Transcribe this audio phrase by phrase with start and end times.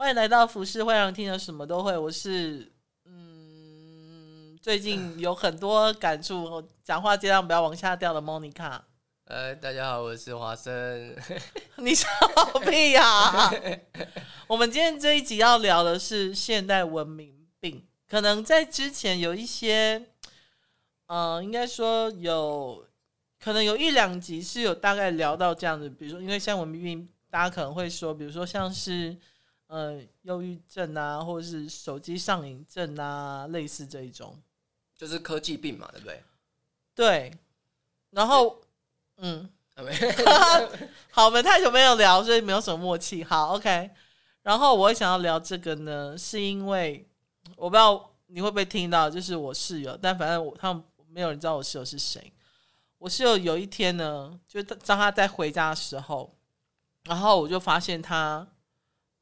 [0.00, 1.98] 欢迎来到服饰会让听的什么都会。
[1.98, 2.70] 我是
[3.04, 8.80] 嗯，最近有很多感触，讲话尽量不要往下掉的 Monica。
[9.24, 11.16] 呃， 大家好，我是华生。
[11.78, 12.06] 你笑
[12.64, 13.52] 屁呀、啊！
[14.46, 20.00] 我们今天这一集要聊的是现代文明病，可能在之前有一些，
[21.08, 22.86] 嗯、呃，应该说有，
[23.40, 29.16] 可能有一两集是有大概聊到这样子，比如说，因为现代文明病，大家可能会说，比如说像是，
[29.68, 34.36] 呃，忧郁症啊，或者是手机上瘾症啊，类似这一种，
[34.94, 36.22] 就是科技病嘛，对不对？
[36.94, 37.38] 对，
[38.10, 38.60] 然后。
[39.20, 39.50] 嗯，
[41.10, 43.24] 好，我们太久没有聊，所以没有什么默契。
[43.24, 43.90] 好，OK。
[44.42, 47.04] 然后我会想要聊这个呢，是因为
[47.56, 52.32] 我不知道你会不会听到，就是我室友，但反正我他们没有人知道我室友是谁。
[52.98, 56.32] 我室友有一天呢，就当他在回家的时候，
[57.02, 58.46] 然后我就发现他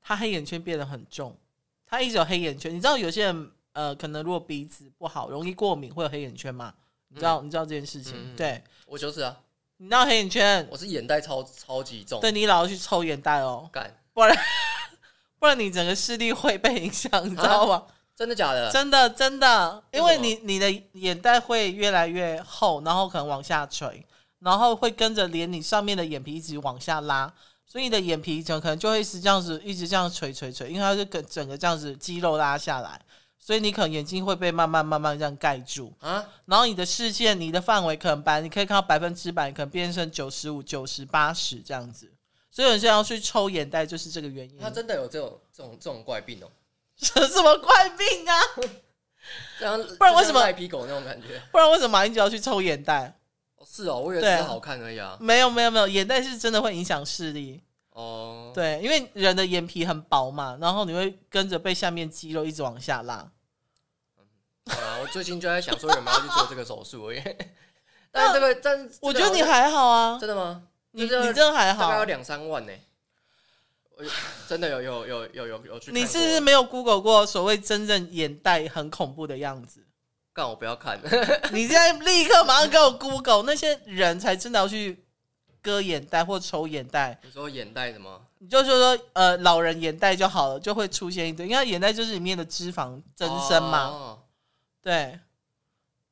[0.06, 1.36] 他黑眼圈变得很重，
[1.84, 2.72] 他一直有黑眼圈。
[2.72, 6.72] 你知道有些人呃，可能如果鼻子不好，容易过敏，会有黑眼圈吗？
[7.08, 8.14] 你知道、嗯、你知道这件事情？
[8.14, 9.36] 嗯、对，我就是啊。
[9.78, 12.20] 你知道黑眼圈，我是眼袋超超级重。
[12.20, 14.38] 对，你老要去抽眼袋哦，干， 不然
[15.40, 17.74] 不然你整个视力会被影响，你知道吗？
[17.74, 18.70] 啊、真的假的？
[18.70, 24.06] 真的真的，因为你你的眼袋会越来越厚，然后可能往下垂，
[24.38, 27.34] 然后会跟着连你上面的眼皮一直往下拉，
[27.66, 33.00] 所以你的眼皮就可能就会是这样子一直这样垂垂垂，因为它是跟整个这样子肌肉拉下来。
[33.38, 42.12] 所以你可能眼睛会被慢慢慢慢这样盖住啊，然后你的视线、你的范围可能百，你可以看到百分之百，可能变成九十五、九十八十这样子。
[42.50, 44.58] 所以有些人要去抽眼袋，就是这个原因。
[44.58, 46.50] 他真的有这种这种这种怪病哦？
[46.98, 48.34] 什么怪病啊？
[49.60, 51.40] 这样不然为什么赖皮狗那种感觉？
[51.52, 53.16] 不然为什么马英九要去抽眼袋？
[53.68, 55.16] 是哦，我以为只是好看而已啊。
[55.20, 58.52] 没有没有没有，眼袋是真的会影响视力哦。
[58.54, 63.30] 对，因为人的眼皮很薄嘛，然后你会跟着被下面肌肉一直往下拉。
[64.66, 64.98] 啊！
[65.00, 67.38] 我最近就在想说有没有要去做这个手术，因为
[68.10, 70.62] 但是这个，但我觉得你还好啊，真的吗？
[70.90, 72.72] 你你真的还好，大概要两三万呢。
[73.96, 74.04] 我
[74.48, 75.92] 真的有有有有有有去。
[75.92, 79.85] 你是不是没有 Google 过所谓真正眼袋很恐怖的样子？
[80.36, 81.00] 干我不要看！
[81.50, 85.02] 你现在立刻马上给我 Google 那些人才真的要去
[85.62, 87.18] 割眼袋或抽眼袋。
[87.24, 88.22] 你说眼袋什么？
[88.36, 93.84] 你就说说呃，老人眼袋就好了，就会出现一堆，因为眼袋就是里面的脂肪增生嘛。
[93.84, 94.18] 哦
[94.82, 95.18] 对，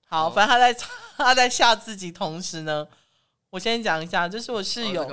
[0.08, 0.86] 好，反正他在
[1.18, 2.88] 他在吓自己，同时呢，
[3.50, 5.04] 我先讲一下，就是我室友，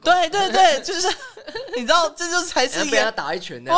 [0.00, 1.08] 对对对， 就是
[1.74, 3.74] 你知道，这就是才是被他打一拳的，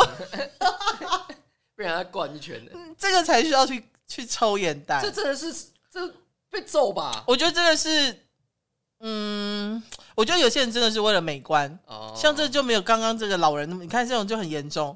[1.75, 5.53] 被人家灌一拳的，这个才需要去去抽眼袋，这真的是
[5.91, 6.07] 这
[6.49, 7.23] 被揍吧？
[7.27, 8.23] 我觉得真的是，
[9.01, 9.83] 嗯，
[10.15, 11.77] 我觉得有些人真的是为了美观，
[12.15, 14.95] 像这就没有刚刚这个老人，你看这种就很严重。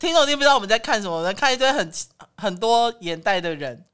[0.00, 1.16] 听众，你不知道我们在看什么？
[1.16, 1.92] 我们在看一堆很
[2.36, 3.84] 很多眼袋的人，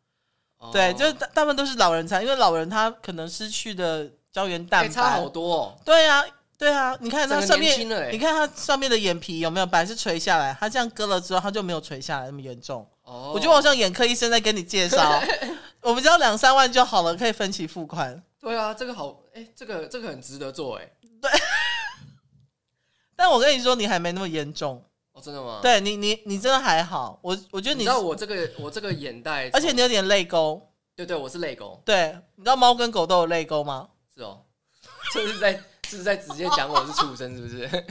[0.57, 5.79] 哦、对，就是大大部分都是老人才，因为老人他可能失去的胶原蛋白差好多哦。
[5.85, 6.25] 对啊，
[6.57, 7.79] 对啊，你看他上面，
[8.11, 12.89] 你看他上面的眼皮有没有本来是垂下来，他这样割了之后，他就没有垂下来那么严重。
[13.07, 15.23] 哦，我觉得我像眼科医生在跟你介绍，
[15.81, 18.23] 我们只要两三万就好了，可以分期付款。
[18.41, 20.91] 对啊，这个好，哎、欸，这个这个很值得做，哎，
[21.23, 21.31] 对。
[23.15, 24.85] 但我跟你说，你还没那么严重。
[25.13, 25.61] 哦，真的吗？
[25.63, 27.19] 对你，你你真的还好。
[27.23, 30.61] 我我觉得你，你知道我这个我这个眼袋，而且你有点泪沟。
[30.95, 31.81] 对对，我是泪沟。
[31.85, 33.89] 对，你知道猫跟狗都有泪沟吗？
[34.15, 34.43] 是哦，
[35.15, 35.53] 这是在
[35.83, 37.87] 这是在直接讲我是畜生，是不是？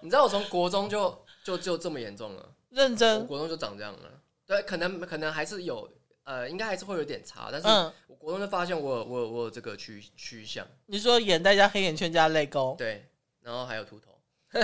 [0.00, 2.48] 你知道我从国中就就就这么严重了？
[2.74, 4.20] 认真，我国中就长这样了。
[4.44, 5.88] 对，可能可能还是有
[6.24, 7.66] 呃，应该还是会有点差，但是
[8.08, 10.66] 我国中就发现我有我有我有这个趋趋向。
[10.86, 13.08] 你说眼袋加黑眼圈加泪沟，对，
[13.40, 14.18] 然后还有秃头。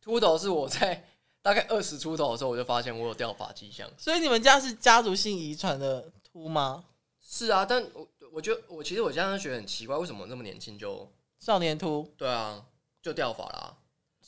[0.00, 1.04] 秃头是我在
[1.42, 3.88] 大概二十出头的时候，我就发现我有掉发迹象。
[3.96, 6.84] 所以你们家是家族性遗传的秃吗？
[7.20, 12.12] 是啊，但我我觉得我其实我现在觉得很奇怪，为什么那么年轻就少年秃？
[12.16, 12.64] 对啊，
[13.00, 13.76] 就掉发啦。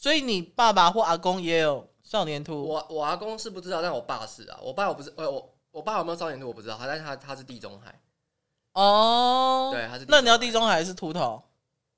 [0.01, 2.65] 所以你爸爸或阿公也有少年秃？
[2.65, 4.59] 我我阿公是不知道，但我爸是啊。
[4.63, 8.01] 我爸我不是，呃，我我爸有没有少年秃我不知道，他但是他他是地中海。
[8.73, 10.07] 哦，对，他是。
[10.09, 11.43] 那你要地中海还是秃头？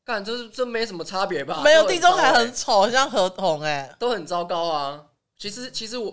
[0.05, 1.63] 干，这是这没什么差别吧？
[1.63, 5.07] 没有，地中海很丑，像河童哎，都很糟糕啊。
[5.39, 6.11] 其实，其实我，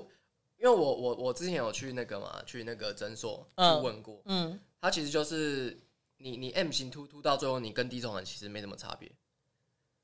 [0.58, 5.76] 因为我我我之前有去那个嘛，去那个诊所去问过，嗯，他其实就是
[6.18, 9.12] 你你 M 型秃秃到最后，你跟地中海其实没什么差别。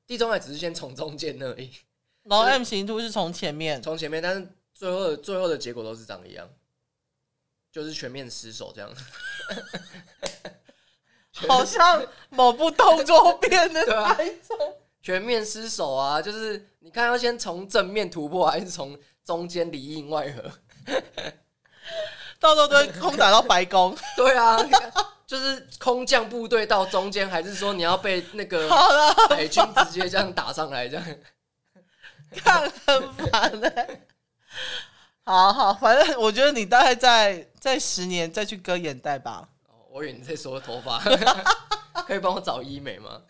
[0.06, 1.70] 地中海只是先从中间而已，
[2.22, 6.48] 然后 M 型秃是从前面，从前面，但是最后的最后的结果都是长一样，
[7.72, 8.90] 就是全面失手这样。
[11.32, 14.56] 好像某部动作片的那种，
[15.02, 16.22] 全面失守啊！
[16.22, 20.50] 就是你看要先从正面突破，还是从中间里应外合？
[22.46, 23.96] 到时候都会空打到白宫。
[24.16, 24.56] 对啊，
[25.26, 28.68] 就是空降部队到中间，还是说你要被那个
[29.28, 30.88] 海军直接这样打上来？
[30.88, 31.04] 这样
[32.36, 34.06] 看很烦的、欸。
[35.24, 39.48] 好好，反正我觉得你大概在在十年再去割眼袋吧。
[39.68, 41.00] 哦，我以为你在说头发，
[42.06, 43.20] 可以帮我找医美吗？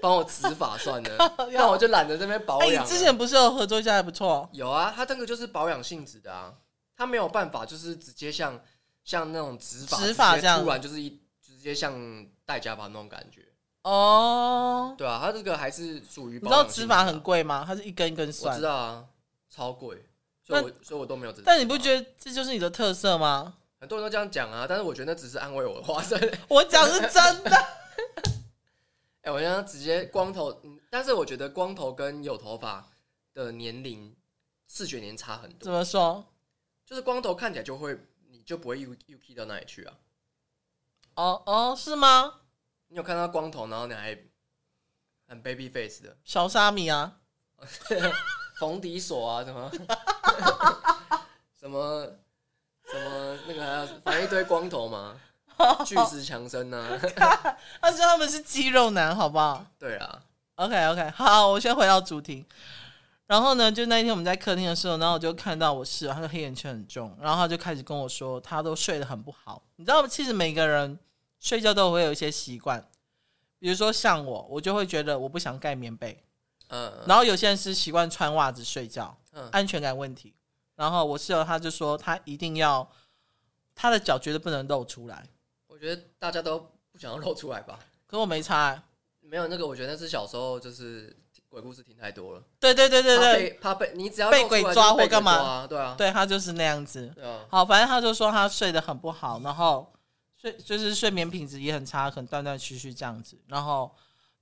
[0.00, 2.82] 帮我植发算了， 那我就懒得这边保养。
[2.86, 4.48] 之前不是有合作一下还不错？
[4.52, 6.50] 有啊，他这个就是保养性质的啊，
[6.96, 8.60] 他没有办法就是直接像
[9.04, 11.10] 像那种植发，植发这样突然就是一
[11.40, 11.94] 直接像
[12.44, 13.46] 戴假发那种感觉
[13.82, 14.94] 哦。
[14.96, 16.34] 对啊，他这个还是属于。
[16.34, 17.64] 你知道植发很贵吗？
[17.66, 18.54] 它是一根一根算。
[18.54, 19.06] 我知道啊，
[19.50, 20.04] 超贵，
[20.42, 21.32] 所以我所以我都没有。
[21.44, 23.54] 但你不觉得这就是你的特色吗？
[23.78, 26.02] 很多人都这样讲啊，但是我觉得那只是安慰我的话。
[26.48, 27.50] 我讲是真的。
[29.20, 32.88] 哎、欸，我现在直接光头，但是我觉得光头跟有头发
[33.34, 34.16] 的年龄
[34.66, 35.64] 视觉年差很多。
[35.64, 36.24] 怎么说？
[36.86, 37.98] 就是光头看起来就会，
[38.30, 39.94] 你就不会 U U K 到哪里去啊？
[41.16, 42.34] 哦哦，是吗？
[42.88, 44.16] 你有看到光头，然后你还
[45.26, 47.18] 很 baby face 的小沙米啊，
[48.56, 49.70] 冯迪索啊，什么
[51.58, 52.06] 什么
[52.88, 55.20] 什么那个还要反正一堆光头嘛。
[55.86, 57.00] 巨石强森呢？
[57.80, 59.64] 他说他们是肌肉男，好不好？
[59.78, 60.22] 对啊。
[60.56, 62.44] OK OK，好，我先回到主题。
[63.26, 69.62] 然后呢，就那一天我们在客厅的时候，然后我就看到我室友，他的黑眼圈很重，然后他就开始跟我说，他都睡得很不好。
[69.76, 70.98] 你知道，其实每个人
[71.40, 72.88] 睡觉都会有一些习惯，
[73.58, 76.22] 比如说像我，我就会觉得我不想盖棉被，
[76.68, 80.34] 嗯，然后有些人是习惯穿袜子睡觉，嗯，安全感问题。
[80.76, 82.88] 然后我室友他就说，他一定要
[83.74, 85.26] 他的脚绝对不能露出来。
[85.66, 86.58] 我觉得大家都
[86.92, 87.78] 不想要露出来吧？
[88.06, 88.82] 可我没差、欸，
[89.20, 89.66] 没有那个。
[89.66, 91.16] 我觉得那是小时候就是
[91.48, 92.42] 鬼故事听太多了。
[92.60, 95.66] 对对对对对，怕被，你只要被鬼抓或干嘛？
[95.66, 97.12] 对啊，对他就是那样子。
[97.22, 99.92] 啊、好，反正他就说他睡得很不好，然后
[100.36, 103.38] 睡就是睡眠品质也很差，可能断断续续这样子。
[103.46, 103.94] 然后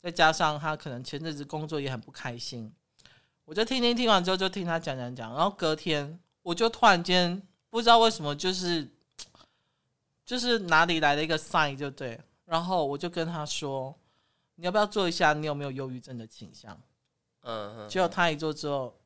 [0.03, 2.73] 再加上他可能前阵子工作也很不开心，
[3.45, 7.41] 我就听听听完之后就听他讲讲讲，然后隔天我就突然间
[7.71, 8.89] 不知道为什么就是。
[10.27, 13.95] 就是哪里来的一个 sign 就对，然后我就跟他说，
[14.55, 16.81] 你要不要做一下，你有没有忧郁症的倾向？
[17.45, 18.99] 嗯，嗯，结果他一做之后，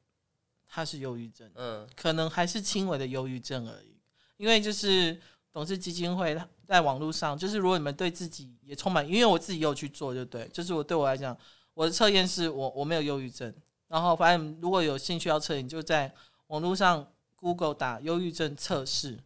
[0.66, 4.00] 他是忧郁症，嗯，可能还是轻微的忧郁症而已。
[4.36, 5.20] 因为就是
[5.52, 11.36] 董事基金会在网络上，就是如果你们对自己也充满，因为我自己也有去做，就对，就是我对我来讲，
[11.74, 13.54] 我的测验是我我没有忧郁症。
[13.88, 16.12] 然后反正如果有兴趣要测你，就在
[16.46, 19.18] 网络上 Google 打忧郁症测试。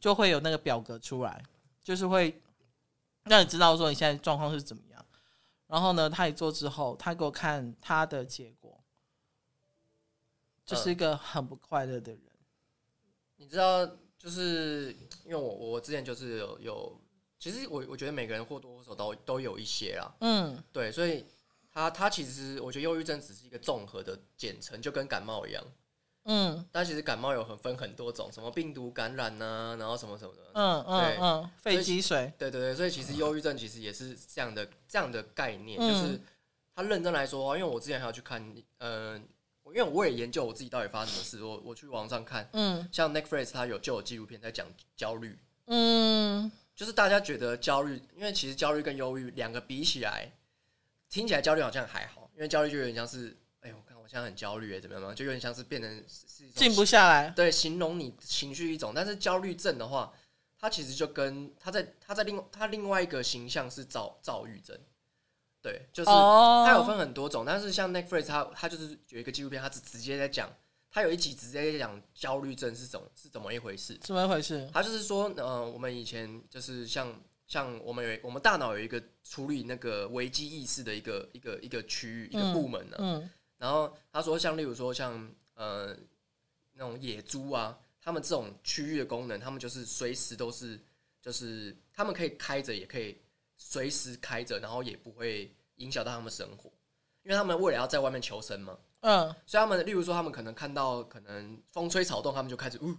[0.00, 1.42] 就会有那个表格出来，
[1.82, 2.40] 就是会
[3.24, 5.04] 让你知道说你现在状况是怎么样。
[5.68, 8.82] 然后呢，他一做之后，他给我看他的结果，
[10.64, 12.22] 就是一个很不快乐的人。
[13.36, 13.86] 你知道，
[14.18, 17.00] 就是因为我我之前就是有有，
[17.38, 20.12] 其实我我觉得每个人或多或少都都有一些啦。
[20.20, 21.24] 嗯，对，所以
[21.70, 25.62] 他他其实我觉得忧郁症只是一个综合的简称，就跟感冒一样。
[26.30, 36.20] 嗯，但其实感冒有很分很多种，什么病毒感染呐、啊，然后什么什么的，嗯嗯对嗯，肺积水，对对对，所以其实忧郁症其实也是这样的这样的概念，嗯、就是
[36.76, 38.46] 他认真来说，因为我之前还要去看，
[38.76, 39.26] 嗯、
[39.64, 44.66] 呃，因为我也研究我自己到底发生什么事，我我去网上看，嗯，像 Netflix 他有就有纪录片在讲
[44.98, 45.34] 焦虑，
[45.68, 50.30] 嗯，就是大家觉得焦虑，因为其实焦虑跟忧郁两个比起来，
[51.08, 53.34] 听起来焦虑好像还好，因为焦虑就有点像是。
[54.08, 55.14] 哎呦，我看我现在很焦虑哎，怎么样嘛？
[55.14, 57.30] 就有点像是变成是静不下来。
[57.30, 60.12] 对，形容你情绪一种，但是焦虑症的话，
[60.58, 64.76] 它其实就跟它在它在另它另外一个形象是躁躁郁症。
[65.60, 70.48] 对，就是它有分很多种，但是像 Netflix 它它就是有一个纪录片，它是直接在讲，
[70.90, 73.98] 它有一集直接在讲焦虑症是怎是怎么一回事？
[74.00, 74.68] 怎么一回事？
[74.72, 77.12] 它就是说，呃，我们以前就是像
[77.48, 83.00] 像我们有我们大脑有一个处理那个危机意识的一个一个一个区域一个部门呢、啊。
[83.00, 83.20] 嗯。
[83.22, 85.94] 嗯然后他说，像例如说像呃
[86.72, 90.80] 那种野猪啊，他们这种区域的功能，他们就是随时都是，
[91.20, 93.20] 就是他们可以开着，也可以
[93.56, 96.70] 随时开着，然后也不会影响到他们生活，
[97.24, 98.78] 因为他们为了要在外面求生嘛。
[99.00, 102.96] 嗯，所以他们例如说，他们可能看到可能风吹草动，他们就开始，呜，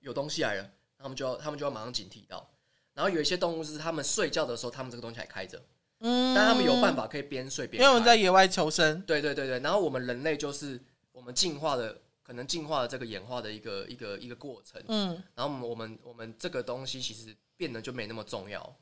[0.00, 2.48] 有东西来了，他们就要他们就要马上警惕到。
[2.94, 5.62] 然后有一些动物是他们睡觉的时候，他们这个东西还开着。
[6.02, 9.00] 嗯，但他们有办法可以边睡边，因为我们在野外求生。
[9.02, 10.80] 对对对对，然后我们人类就是
[11.12, 14.82] 我们进化的，可能进化的这个演化的一个一个一个过程。
[14.88, 18.76] 嗯，然后我们我们我们这个东西其实变得就没那么重要。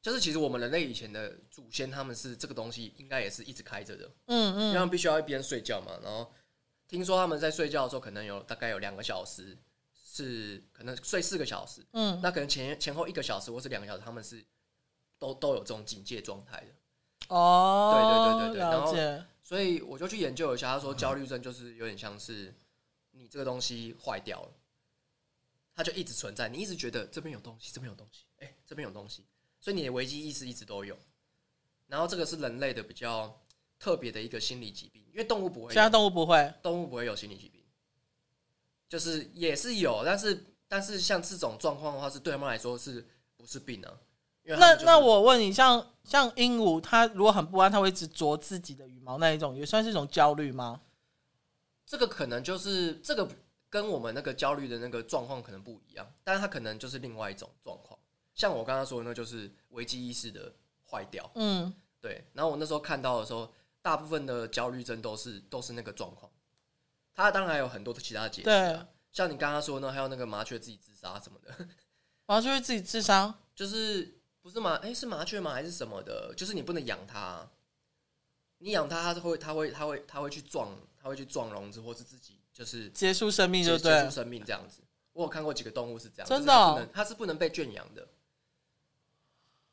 [0.00, 5.92] 就是其实我们人类以前的祖先，他们是这个东西应该也是一直开着的，嗯嗯，因为他们必须要一边睡觉嘛。
[6.02, 6.28] 然后
[6.88, 9.56] 听说他们在睡觉的时候，可能有大概有两个小时
[9.94, 14.44] 是可能睡四个小时，嗯，那可能前前后一个小时或是两个小时，他们是
[15.22, 16.66] 都都有这种警戒状态的。
[17.28, 22.52] 哦，对对对对对，然后所以我就去研究一下，他说焦虑症就是有点像是
[23.12, 24.50] 你这个东西坏掉了，
[25.76, 29.24] 它就一直存在，你一直觉得这边有东西，这边有东西，哎，这边有东西。
[29.60, 30.98] 所以你的危机意识一直都有，
[31.86, 33.40] 然后这个是人类的比较
[33.78, 37.62] 特别的一个心理疾病，因为动物不会，其他动物不会，动物不会有心理疾病，
[38.88, 43.88] 就是也是有，但是但是像这种状况的话，是对他们来说是不是病呢？
[43.88, 44.11] 啊？
[44.44, 50.80] 那那我问你，像像鹦鹉，它如果很不安，它会一直啄自己的羽毛，那一种也算是一种焦虑吗？
[51.86, 53.28] 这个可能就是这个
[53.68, 57.98] 跟我们那个焦虑的那个状况可能不一样，但是它可能就是另外一种状况。
[58.34, 60.52] 像我刚刚说的，那就是危机意识的
[60.90, 61.30] 坏掉。
[61.34, 62.24] 嗯，对。
[62.32, 66.30] 然后我那时候看到的时候，大部分的焦虑症都是都是那个状况。
[67.14, 71.68] 它当然还有很多的其他的解释啊，像你刚刚说呢，还有那个麻雀自己自杀什么的。
[72.24, 73.34] 麻雀会自己自杀？
[73.54, 74.74] 就是不是麻？
[74.76, 75.52] 哎，是麻雀吗？
[75.52, 76.34] 还是什么的？
[76.36, 77.48] 就是你不能养它，
[78.58, 84.82] 你养它，它会它会它会它会去撞，它会去撞笼子，或是自己就是结束生命，就对，结束生命这样子。
[85.12, 88.08] 我有看过几个动物是这样，真的哦，它是不能被圈养的。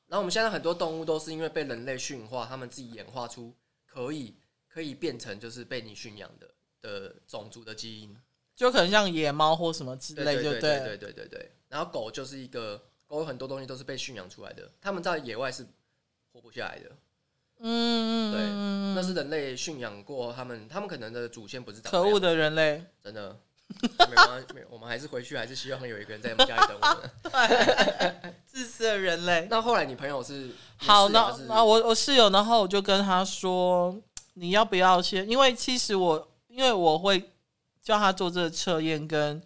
[0.07, 4.35] 然后我们现在很多动物都是因为被人类驯化，他们自己演化出可以
[4.67, 8.15] 可以变成就是被你驯养的的种族的基因，
[8.55, 11.51] 就可能像野猫或什么之类，就对对对对对对。
[11.67, 15.65] 然后狗就是一个狗，有很多东西都是被驯养出来的，他们在野外是
[16.31, 16.91] 活不下来的。
[17.61, 18.41] 嗯，对，
[18.95, 23.35] 那是人类驯养过他们，他们可能的祖先不是可恶的人类，真的。
[23.81, 27.11] 没关系，我们还是回去，还是希望有一个人在我们家里等我们。
[27.21, 29.47] 对，自私的人类。
[29.47, 33.95] 那后来你朋友是好，那那我我室友，然后我就跟他说，
[34.33, 35.29] 你要不要先？
[35.29, 37.31] 因为其实我，因为我会
[37.83, 39.39] 叫他做这个测验，跟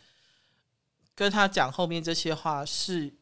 [1.13, 3.13] 跟他讲后面这些话，是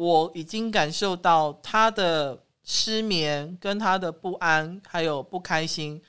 [0.00, 6.00] 我已经感受到他的失眠，跟他的不安，还有不开心，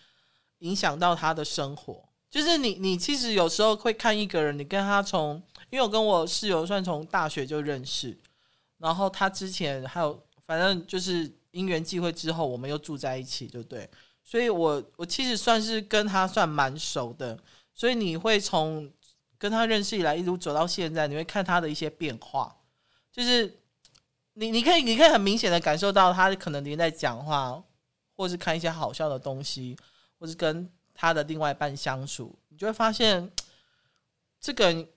[0.60, 2.02] 影响到他的生活。
[2.30, 8.18] 就是你，你其实有时候会看一个人，你跟他从，因为我跟我室友算从大学就认识，
[8.78, 13.90] 然后他之前还有，反正就是因缘际会之后，我们又住在一起，就对，
[14.24, 17.38] 所以我我其实算是跟他算蛮熟的，
[17.74, 18.90] 所以你会从
[19.38, 22.56] 跟他认识以来一路走到现在，你会看他的一些变化，
[23.12, 23.60] 就是
[24.34, 27.64] 你你可以你可以很明显的感受到他可能连在讲话，
[28.16, 29.78] 或是看一些好笑的东西，
[30.20, 30.70] 或是跟。
[30.94, 33.32] 他的另外一半相处，你就会发现，
[34.40, 34.88] 这个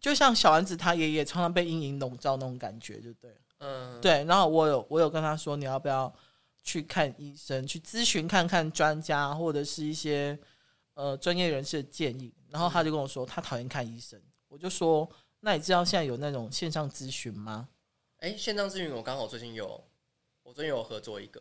[0.00, 4.24] 就像小丸子他爷爷常常被阴影笼罩那种感觉，就对，嗯，对。
[4.24, 6.10] 然后我有我有跟他说，你要不要
[6.62, 10.38] 去看医生，去咨询看看专家或者是一些
[10.94, 12.32] 呃专业人士的建议。
[12.48, 14.18] 然后他就跟我说，他讨厌看医生。
[14.48, 15.06] 我就说，
[15.40, 17.68] 那你知道现在有那种线上咨询吗？
[18.26, 19.80] 哎，线上咨询我刚好最近有，
[20.42, 21.40] 我最近有合作一个，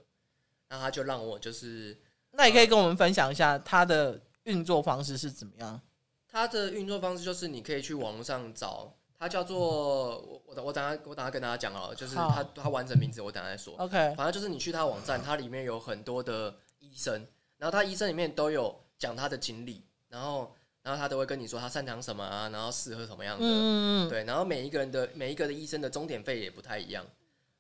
[0.69, 1.97] 那他就让我就是。
[2.29, 5.81] 那你可以跟我们分享一下他的运作方式是怎么样？
[6.27, 13.73] 他的运作方式就是你可以去网络上找，他叫做我我我等下我等下跟大家讲哦，就是他他完整名字我等下再说。
[13.77, 17.25] OK，反正就是你去它网站，它里面有很多的医生，
[17.57, 20.53] 然后他医生里面都有讲他的经历，然后
[20.85, 27.03] 然后他都会跟你说他擅长什么啊，然后适合什么样的，嗯，对，然后每一个人的每一个的医生的终点费也不太一样，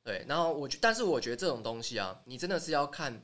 [0.03, 3.19] 对，然后我但是我觉得这种东西啊，你真的是要看。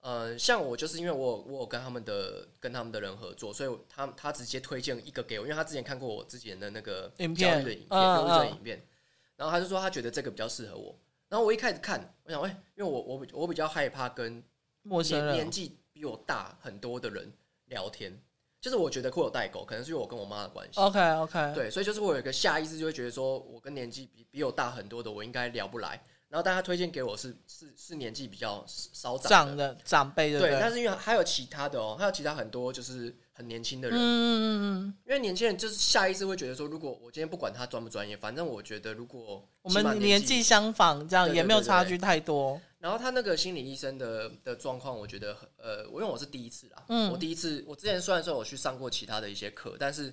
[0.00, 8.86] 呃，像我就是因为我我有跟他们的跟他们的人合作，所以他他直接推荐一个给我，因为他之前看过我之前的那个教育的影片、影片、
[9.34, 10.96] 然后他就说他觉得这个比较适合我。
[11.28, 14.40] 然后我一开始看，我想，哎，因为我我我比较害怕跟
[14.82, 17.32] 陌生人、年纪比我大很多的人
[17.64, 18.16] 聊天，
[18.60, 20.80] 就是我觉得会有代沟，可能是因为我跟我妈的关系。
[20.80, 26.00] OK OK，对，所以就是我有一个下意识就会觉得说，我跟年纪比比我大很多的，我应该聊不来。
[26.28, 30.58] 然后，但他推荐给我是是是年纪比较稍长的长辈，的，对。
[30.60, 34.94] 但是因为还有其他的哦，还有其他很多就是很年轻的人，嗯嗯嗯。
[35.06, 42.60] 因为年轻人就是下意识会觉得说，如果我今天不管他专不专业，反正我觉得如果我们年纪相仿，这样也没有差距太多。
[42.80, 50.12] 然后他那个心理医生的的状况，我觉得呃，我因为我是第一次啦，嗯，我第一次，我之前虽然说我去上过其他的一些课，但是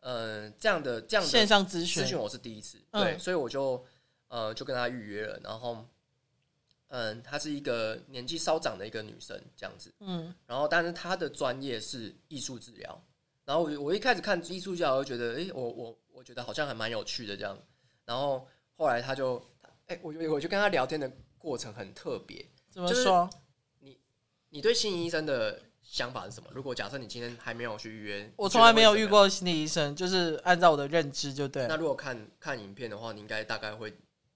[0.00, 3.84] 呃，这样的这样的线上咨询，咨询我是第一次，对，所以我就。
[4.28, 5.86] 呃，就跟他预约了，然后，
[6.96, 13.04] 嗯，她是一个年纪稍长的一个女生，这样子，嗯，然后，但是她的专业是艺术治疗，
[13.44, 17.58] 然后我我一开始看艺术治疗，我就觉得，诶，我我我觉得好像还蛮有趣的这样，
[18.04, 18.46] 然后
[18.76, 19.38] 后来他就
[19.86, 22.46] 哎、欸，我我就跟他聊天的过程很特别。
[22.70, 23.28] 怎么说？
[23.80, 23.98] 你
[24.50, 26.48] 你对心理医生的想法是什么？
[26.54, 31.66] 如果假设你今天还没有去预约，我从来没有遇过心理医生，就是按照我的认知就对。
[31.66, 33.92] 那如果看看影片的话，你应该大概会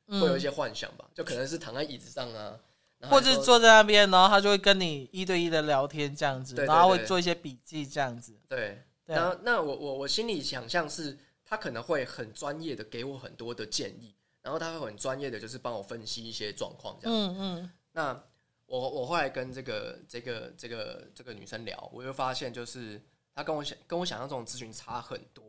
[0.08, 1.04] 会有一些幻想吧？
[1.08, 2.58] 嗯、就可能是躺在椅子上啊，
[3.02, 8.36] 或者坐在那边，然后他就会跟你一对一的聊天这样子，对对对，然后会做一些笔记这样子。
[8.48, 14.14] 对，那那我我我心里想象是，他可能会很专业的给我很多的建议。
[14.40, 17.14] 然后他会很专业的，就是帮我分析一些状况，这样。
[17.14, 17.70] 嗯嗯。
[17.92, 18.18] 那
[18.64, 23.02] 我我后来跟这个这个这个这个女生聊，我就发现，就是
[23.34, 25.44] 她跟我想跟我想象中的咨询差很多。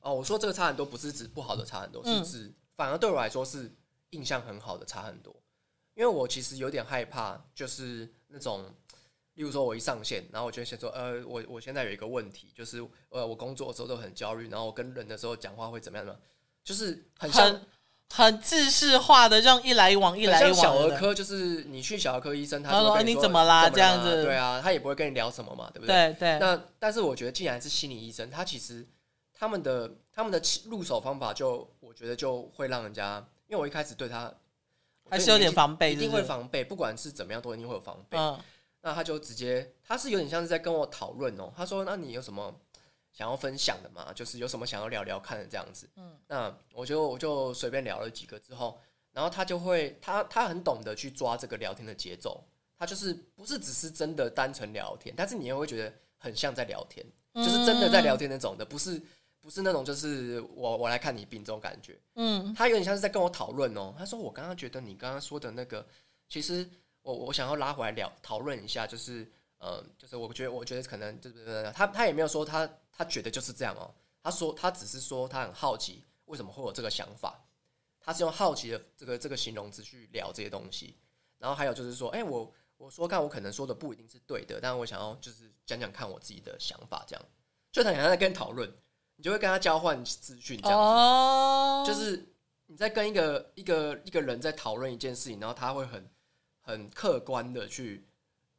[0.00, 3.70] 哦，我说这个差很多，不是指不好的差很多，是指反而对我来说是
[4.10, 5.34] 印象很好的差很多。
[5.94, 8.64] 因为我其实有点害怕，就是那种，
[9.34, 16.16] 例如说我一上线，然后我就先说，呃，我我现在有一个问题，就是呃，我工作的时候都很焦虑，然后我跟人的时候讲话会怎么样呢？
[16.62, 17.60] 就是很像。
[18.14, 20.54] 很自式化的，这样一来一往，一来一往。
[20.54, 26.12] 小儿科，就是你去小儿科医生，他说：“你怎么啦？”这样子，对啊，他也不会跟你聊什么嘛，对不对？
[26.12, 26.38] 对对。
[26.38, 28.86] 那但是我觉得，既然是心理医生，他其实
[29.34, 34.32] 他们的他们的入手方法，就我觉得就会让人家，因为我一开始对他
[35.10, 38.18] 还是有点防备，一定会防备，不管是怎么样，都一定会有防备。
[38.82, 41.52] 那他就直接，他是有点像是在跟我讨论哦。
[41.56, 42.54] 他说：“那你有什么？”
[43.12, 45.88] 想要分享的吗，就是有什么想要聊聊看的这样子。
[45.96, 48.78] 嗯，那我就我就随便聊了几个之后，
[49.10, 52.44] 然后他就会他他很懂得去抓这个聊天的节奏，
[52.78, 57.02] 他就是不是只是真的单纯聊天，但是你也会觉得很像在聊天，
[57.36, 59.00] 就是真的在聊天那种的，不是
[59.46, 61.96] 不是那种就是我我来看你病这种感觉。
[62.16, 63.94] 嗯，他有点像是在跟我讨论哦。
[63.96, 65.86] 他说我刚刚觉得你刚刚说的那个，
[66.28, 66.68] 其实
[67.02, 69.22] 我我想要拉回来聊讨论一下，就是
[69.58, 72.68] 嗯、呃，就是我觉得我觉得可能就是他他也没有说他。
[72.98, 73.94] 他觉得就是这样哦。
[74.22, 77.38] 他说他只是说他很好奇为什么会有这个想法。
[78.00, 80.96] 他是用好奇的这个这个形容词去聊这些东西。
[81.36, 87.22] 然后还有就是说，哎，我我说看我可能说的不一定是对的，但我想要就是讲讲看我自己的想法，这样
[87.70, 88.72] 就他好像在跟讨论，
[89.16, 91.92] 你就会跟他交换资讯这样子。
[91.92, 92.28] 就是
[92.66, 96.10] 你在跟一个一个一个人在讨论一件事情，然后他会很
[96.60, 98.06] 很客观的去。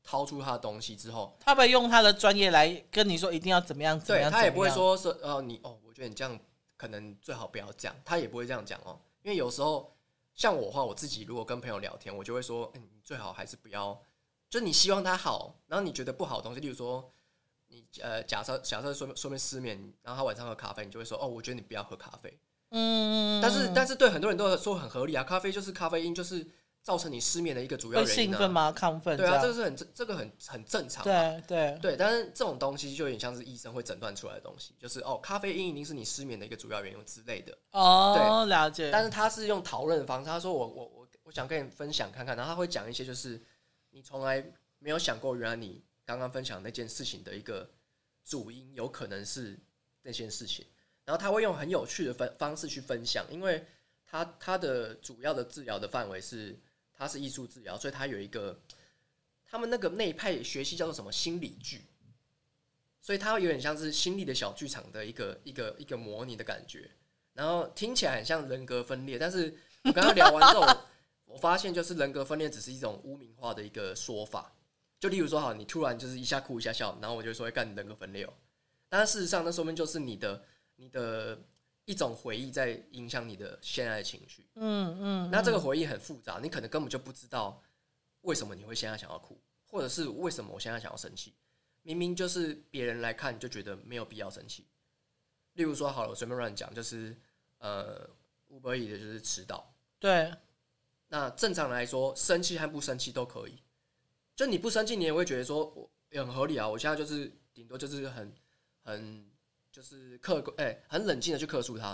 [0.09, 6.39] 掏出他的东西之后，他会用他的专业来跟你说一定要怎么样，怎么对，他也不会说说呃你哦，我觉得你这样
[6.77, 9.93] 可能最好不要这样，他也不会这样讲哦，因为有时候
[10.33, 14.01] 像我的话，我自己如果跟朋友聊天，我就会说，嗯，你最好还是不要，
[14.49, 17.11] 就你希望他好，然后你觉得不好的东西，例如说
[17.67, 22.39] 你呃假设假设说说明失眠，然后他晚上喝咖啡，你就会说哦，我觉得你不要喝咖啡，
[22.71, 26.47] 嗯，但是但是对很多人都说很合理啊，咖啡就是咖啡因就是。
[26.83, 28.71] 造成你失眠的一个主要原因、啊、兴奋吗？
[28.71, 29.17] 亢奋？
[29.17, 31.03] 对啊，这个是很这个很很正常。
[31.03, 37.57] 对对对，但是这种东西就有点像是医生会诊断出来的东西，就是哦，咖啡因一定是你失眠的一个主要原因之类的。
[37.71, 38.89] 哦，对，了解。
[38.89, 43.37] 但是他是用讨论的方式，他说我我我我想跟你分享看看，然后他会讲一些就是
[43.89, 44.41] 你从来
[44.79, 47.69] 没有想过，原来你刚刚分享那件事情的一个
[48.25, 49.55] 主因有可能是
[50.01, 50.65] 那件事情，
[51.05, 53.63] 然后他会用很有趣的分方式去分享，因为
[54.07, 56.57] 他他的主要的治疗的范围是。
[56.99, 58.59] 他是艺术治疗，所以他有一个
[59.45, 61.85] 他们那个那一派学习叫做什么心理剧，
[62.99, 66.89] 所以他有点像是心理的小剧场的一个一个一个模拟的感觉，
[67.33, 69.19] 然后听起来很像人格分裂。
[69.19, 70.65] 但是我刚刚聊完之后，
[71.25, 74.51] 我发现就是人格分裂只是一种污名化的一个说法。
[74.99, 78.33] 就例如说，好，你突然就是一下哭一下笑，然后我就说会干你人格分裂哦。
[78.89, 80.43] 但是事实上，那说明就是你的
[80.75, 81.39] 你的。
[81.89, 87.63] 一种回忆在影响你的现在的情绪，嗯嗯，那这个回忆很复杂，你可能根本就不知道
[88.23, 91.33] 为什么你会现在想要哭，或者是为什么我现在想要生气，
[91.83, 94.67] 明明就是别人来看就觉得没有必要生气。
[95.53, 97.15] 例如说，好了，我随便乱讲，就是
[97.59, 98.05] 呃
[98.49, 100.29] ，Uber Eats 的就是迟到，对，
[101.07, 103.63] 那正常来说，生气和不生气都可以，
[104.37, 108.33] 就你不生气，你也会觉得说我也很合理啊，我现在就是顶多就是很
[108.83, 109.29] 很。
[109.69, 111.93] 就是客观，哎、欸，很冷静的去克诉他，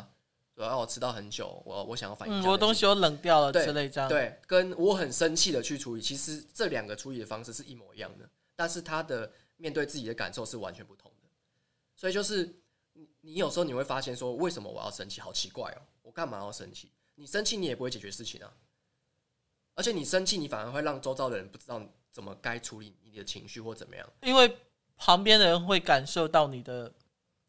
[0.56, 4.10] 说让，我迟到很久，我我想要反映，我东西都冷掉了之类这样。
[4.10, 11.28] 对，跟我很生气的去处理，其实这两个处理的方式是一模一样的，但是他的面对自己的感受是完全不同的。
[11.94, 12.56] 所以就是
[12.94, 15.20] 你，你有时候你会发现说，为什么我要生气？
[15.20, 16.90] 好奇怪哦，我干嘛要生气？
[17.16, 18.54] 你生气你也不会解决事情啊，
[19.76, 21.82] 而且你生气你反而会让周遭的人不知道
[22.14, 24.58] 怎么该处理你的情绪或怎么样，因为
[24.96, 26.94] 旁边的人会感受到你的。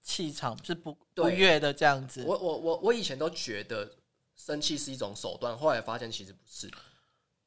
[0.07, 2.23] 气场是不不悦的这样子。
[2.27, 3.91] 我我我我以前都觉得
[4.37, 6.71] 生气是一种手段，后来发现其实不是。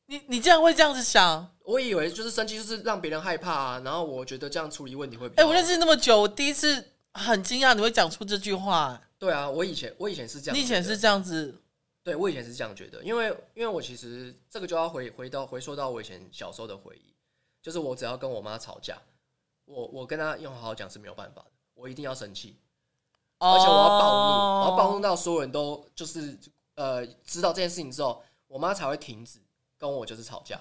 [0.08, 1.56] 你你竟然会这样子想？
[1.66, 5.28] 我以为就是生气就是让别人害怕啊，然后我觉得这样处理问题会。
[5.28, 9.00] 哎、欸，我认识那么久，我第一次很惊讶你会讲出这句话。
[9.20, 11.62] 对啊，我以前我以前是这样，你以前是这样子
[12.08, 17.14] 对，我以前是这样觉得，因为因为我其实这个就要回回到回溯到我以前小时候的回忆，
[17.62, 18.98] 就是我只要跟我妈吵架，
[19.66, 22.56] 我我跟她用好好讲是没有办法的，我一定要生气，
[23.40, 26.40] 而且我要暴怒，我要暴怒到所有人都就是
[26.76, 29.42] 呃知道这件事情之后，我妈才会停止
[29.78, 30.58] 跟我就是吵架。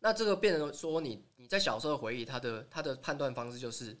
[0.00, 3.96] 那这个变成说你你在小时候的回忆，他的他的判断方式就是，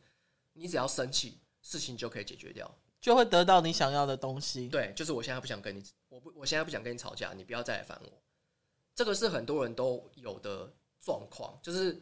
[0.54, 2.68] 你只要生气，事情就可以解决掉。
[3.02, 4.68] 就会得到你想要的东西。
[4.68, 8.22] 对，就是我现在不想跟你，我不，我现在不想跟你吵架，你不要再来烦我。
[8.94, 12.00] 这个是很多人都有的状况，就是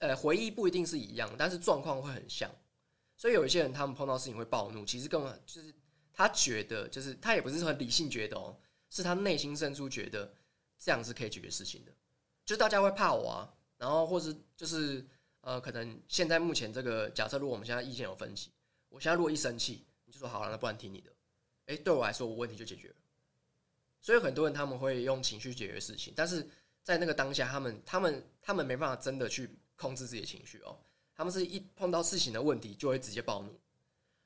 [0.00, 2.50] 呃，回忆不一定是一样，但是状况会很像。
[3.16, 5.72] 所以有一些人，他们碰到事情会暴怒，其实根本就是
[6.12, 8.58] 他觉得，就是他也不是很理性觉得哦，
[8.90, 10.34] 是他内心深处觉得
[10.80, 11.92] 这样是可以解决事情的。
[12.44, 15.06] 就大家会怕我啊，然后或是就是
[15.42, 18.50] 呃，可能现在目前这个假设，如果我们现在意见有分歧，
[18.88, 19.86] 我现在如果一生气。
[20.10, 21.10] 就说好了，那不然听你的。
[21.66, 22.94] 哎，对我来说，我问题就解决了。
[24.00, 26.48] 所以很多人他们会用情绪解决事情，但是
[26.82, 30.78] 在那个当下，他们他们他们没办法真的去控制自己的情绪哦。
[31.14, 33.60] 他们是一碰到事情的问题就会直接暴怒，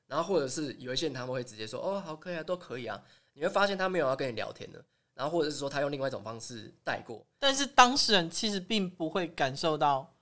[0.07, 7.27] 然后或者是有一些人他们会直接说：“哦，好，可以啊，都可以啊。”你会发现他没有要跟你聊天的，然后或者是说他用另外一种方式带过。
[7.37, 10.15] 但是当事人其实并不会感受到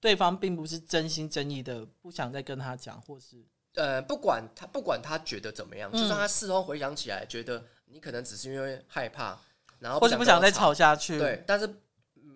[0.00, 3.44] 对方并不是真心真意的不想再跟他讲，或是。
[3.76, 9.38] 呃，不管他不管他觉得怎么样，嗯、就算他事后回想起来，觉得你可能只是因为害怕，
[9.78, 11.68] 然后或是不想再吵下去，对，但是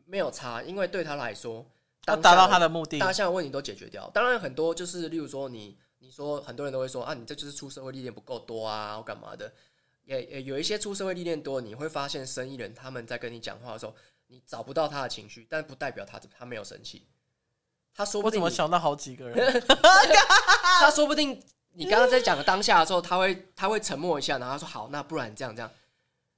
[0.07, 1.67] 没有差，因为对他来说，
[2.05, 4.09] 他达到他的目的，当下的问题都解决掉。
[4.11, 9.53] 当然，很多就是例如说你，你说很多人都会说啊，你这就是出社会历练不够多啊，或干嘛的？
[10.05, 13.95] 也也有一些出社会历练多，你会发现生意人他们在跟你讲话的时候，
[14.27, 17.07] 你找不到他的情绪，但不代表他他没有生气。
[17.95, 19.63] 他说不定，我怎么想到好几个人？
[20.81, 21.39] 他说不定
[21.73, 25.71] 你刚刚在讲当下的时候，他会他会沉默一下，然后他说好，那不然这样这样。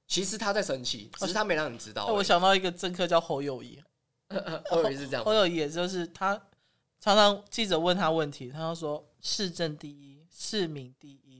[0.07, 2.05] 其实他在生气，只是他没让你知道。
[2.07, 3.81] 我想到一个政客叫侯友谊，
[4.69, 5.23] 侯友谊是这样。
[5.23, 6.39] 侯友谊也就是他
[6.99, 11.39] 常常记者问他问题，他就说市政第一，市民第一。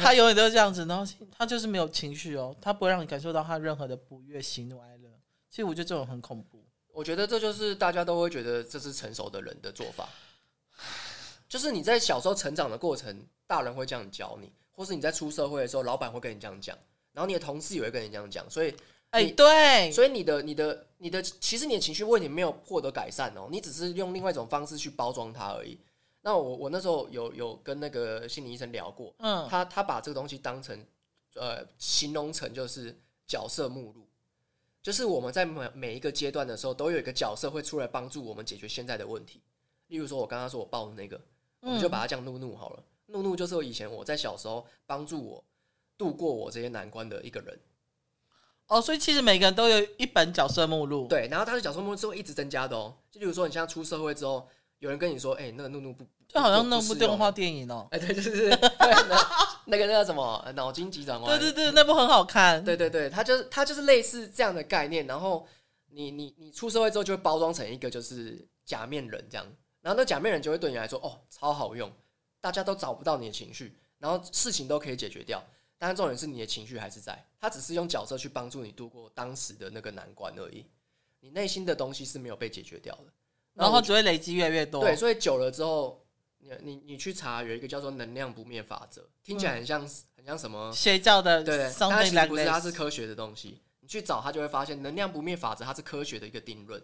[0.00, 1.04] 他永远都是这样子，然后
[1.36, 5.08] 他就是没有情绪哦，他不会让你感受到他任何的不悦、喜怒哀乐。
[5.50, 6.64] 其实我觉得这种很恐怖。
[6.98, 10.08] 我觉得这就是大家都会觉得这是成熟的人的做法，
[11.48, 16.76] 就是你在小时候成长的过程，大人会这样教你，或是你在出社会的时候，老板会跟你这样讲，
[17.12, 18.74] 然后你的同事也会跟你这样讲，所以，
[19.10, 25.78] 哎，对，所以你的、你的、你的，其实你的情绪问题没有获得改善哦，你只是用另外一种方式去包装它而已。
[26.22, 30.84] 那我我那时候有有跟那个心理医生聊过，嗯，他他把这个东西当成
[31.36, 32.92] 呃形容成就是
[33.28, 34.04] 角色目录。
[34.88, 39.42] 就是我们在每每一个阶段的时候，都有一个角色会出来帮助我们解决现在的问题。
[39.88, 41.20] 例如说，我刚刚说我抱的那个，
[41.60, 42.82] 我们就把它叫怒怒好了。
[43.08, 45.44] 怒怒就是我以前我在小时候帮助我
[45.98, 47.60] 度过我这些难关的一个人。
[48.68, 51.06] 哦，所以其实每个人都有一本角色目录。
[51.06, 52.96] 对，然后他的角色目录是会一直增加的哦。
[53.10, 54.48] 就例如说，你现在出社会之后，
[54.78, 57.88] 有人跟你说：“哎，那个怒怒不……”就好像那部动画电影哦。
[57.90, 58.48] 哎，对，就是。
[59.70, 61.38] 那个那个什么脑筋急转弯？
[61.38, 62.64] 对对对，那部很好看。
[62.64, 65.06] 对对对，它就是它就是类似这样的概念。
[65.06, 65.46] 然后
[65.90, 69.46] 你你你出社会之后，就会包装成一个就是假面人这样。
[69.80, 71.92] 然后那假面人就会对你来说，哦，超好用，
[72.40, 75.42] 大家都找不到你的情绪，然后事情都可以解决掉。
[75.78, 80.64] 但是重点是你的情绪还是在，他只是用角色去帮助你度过当时的那个难关而已。
[81.20, 83.12] 你内心的东西是没有被解决掉的，
[83.58, 84.80] 然后只会累积越来越多。
[84.80, 86.02] 对，所以久了之后。
[86.40, 93.60] 你你你去查，有一个叫做能量不灭法则，听起来很像、嗯、很像什么邪教的，对，对，但其实不是，它是科学的东西。
[93.80, 96.82] 你去找它，就会发现能量不灭法则，它是科学的一个定论，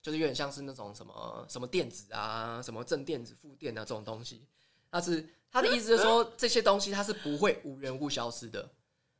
[0.00, 4.46] 就是有点像是那种什么什么电子啊，什么正电子、负电啊这种东西。
[4.90, 8.66] 它是它的意思就是说，这些东西它是不会无缘无故消失的。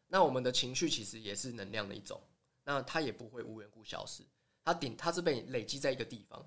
[0.06, 2.18] 那我们的情绪其实也是能量的一种，
[2.64, 4.22] 那它也不会无缘无故消失，
[4.64, 6.42] 它顶它是被累积在一个地方，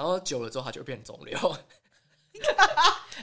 [0.00, 1.38] 然后久了之后它就会变肿瘤。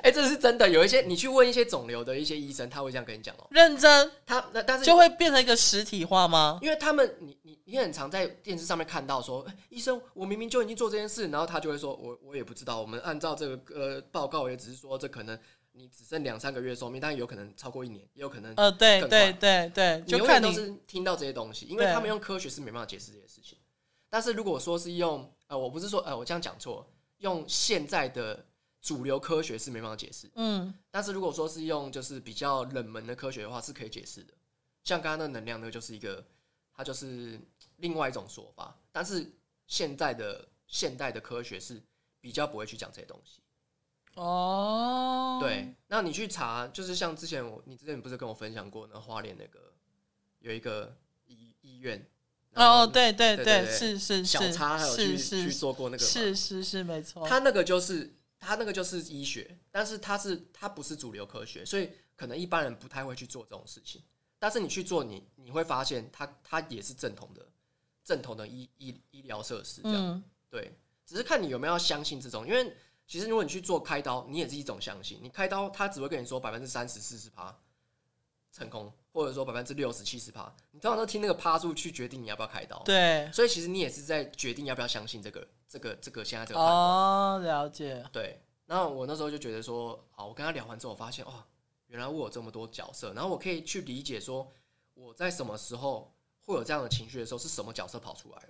[0.04, 0.70] 哎、欸，这是真的。
[0.70, 3.48] 有一些你去问一些肿瘤的一些医生，他会这样跟你讲哦。
[3.50, 6.60] 认真，他那但是就会变成一个实体化吗？
[6.62, 12.80] 因为他们，你你你很常在电视上面看到说，欸、医生，我明明就已经做这件事，然后他就会说，我我也不知道。
[12.80, 15.40] 我们按照这个呃报告，也只是说这可能
[15.72, 23.58] 你只剩两三个月寿命，但有可能超过一年，也有可能呃，对对对对，就看都是听到这些东西，因为他们用科学是没办法解释这些事情。
[24.10, 28.46] 但是如果说是用呃，我不是说呃，我这样讲错，用现在的。
[28.80, 34.34] 主流科学是没办法解释，嗯，但是如果说是用就是比较冷门的科学的话，是可以解释的。
[34.84, 36.24] 像刚刚那能量呢，就是一个，
[36.74, 37.38] 它就是
[37.78, 38.74] 另外一种说法。
[38.92, 39.30] 但是
[39.66, 41.82] 现在的现代的科学是
[42.22, 43.42] 比较不会去讲这些东西。
[44.14, 49.74] 哦，对，那你去查，就是像之前我，你之前不是跟我分享过那花莲那个
[50.40, 52.08] 有一个医医院。
[52.58, 57.28] 哦，对对对，是是小叉还有去去做过那个，是是是没错。
[57.28, 64.02] 他那个就是他那个就是医学，但是他是他不是主流科学，所以可能一般人不太会去做这种事情。
[64.40, 67.46] 但是你去做，你你会发现，他他也是正统的
[68.04, 69.98] 正统的医医医疗设施这样。
[69.98, 72.74] 嗯、对，只是看你有没有要相信这种，因为
[73.08, 75.20] 其实如果你去做开刀，你也是一种相信。
[75.24, 77.58] 你开刀，他只会跟你说百分之三十、四十趴
[78.52, 78.92] 成功。
[79.12, 82.80] 或者说百分之六十七十趴，你通常都听那个趴数去决定你要不要开刀。
[82.86, 88.06] 对，所以其实你也是在决定要不要相信这个、这个、这个现在这个哦，了解。
[88.14, 91.44] 对，然后我那时候就觉得说，好，我跟他聊完之后，我发现哇，
[91.88, 94.54] 原来我有这么多角色，然后我可以去理解说，
[94.94, 98.50] 我在什么时候会有这样的情绪的时候，是什么角色跑出来了。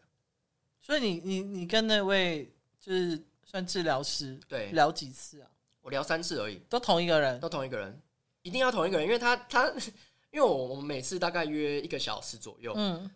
[0.81, 5.49] 所以你你你跟那位就是算治疗师对聊几次啊？
[5.79, 8.01] 我聊三次而已，都同一个人，都同一个人，
[8.47, 9.73] 一定要同一个人，因为他他。
[10.29, 13.09] 因为我我们每次大概约一个小时左右，嗯，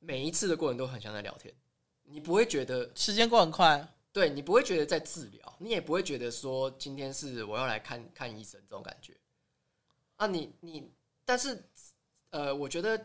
[0.00, 1.54] 每一次的过程都很像在聊天，
[2.02, 9.16] 你不会觉得时间过很快，对，你不会觉得在治疗，你也不会觉得说今天是我要来看看医生这种感觉。
[10.16, 10.90] 啊，你你，
[11.24, 11.62] 但是
[12.30, 13.00] 呃，我觉得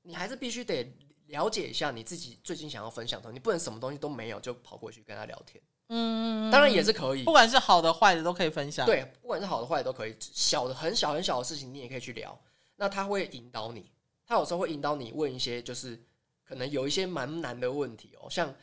[0.00, 0.90] 你还是必须得
[1.26, 12.38] 了解一下你自己最近想要分享的，你不能什么东西都没有就跑过去跟他聊天，嗯，当然也是可以，不管是好的坏的都可以分享，对，不管是好的坏的都可以，小的很小很小的事情你也可以去聊。
[12.76, 13.90] 那他会引导你，
[14.24, 16.00] 他有时候会引导你问一些，就是
[16.44, 18.54] 可能有一些蛮难的问题哦，像，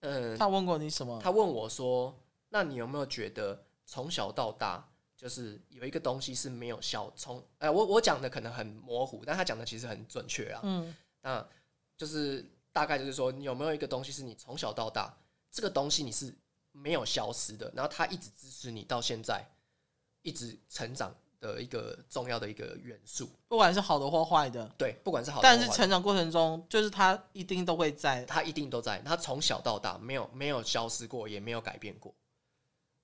[0.00, 1.20] 嗯，他问过你什么？
[1.22, 2.12] 他问我说
[2.50, 4.84] ：“那你有没有觉得从小到大，
[5.16, 7.40] 就是有一个东西是没有消从？
[7.58, 10.60] 哎，我我讲的可能很模糊，但他讲的其实很准确啊。
[10.64, 11.46] 嗯，那
[11.96, 15.16] 就是大概就是说，你有没有一个东西是你从小到大
[15.50, 16.34] 这个东西你是
[16.74, 19.42] 没有消失的，然后他一直支持你到现在，
[20.22, 32.14] 一直成长。”的一个重要的一个元素，不管是好的或坏的，对，不管是好的，但是成长过程中，就是他一定都会在，他一定都在，他从小到大没有没有消失过，也没有改变过。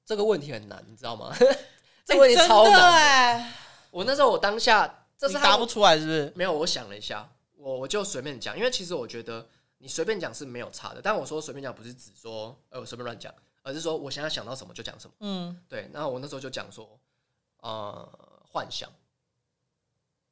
[0.06, 1.37] 这个问题很难，你知道吗？
[2.06, 3.42] 这个问题超难。
[3.42, 3.52] 欸、
[3.90, 6.33] 我那时候我当下这是答不出来，是不是？
[6.35, 11.02] 没有，我想了一下，我我就随便讲，因为其实我觉得你随便讲是没有差的。
[11.02, 13.30] 但我说随便讲不是指说呃我随便乱讲，
[13.62, 15.14] 而是说我现在想到什么就讲什么。
[15.20, 15.90] 嗯，对。
[15.92, 16.99] 然后我那时候就讲说，
[17.59, 18.27] 呃。
[18.53, 18.90] 幻想。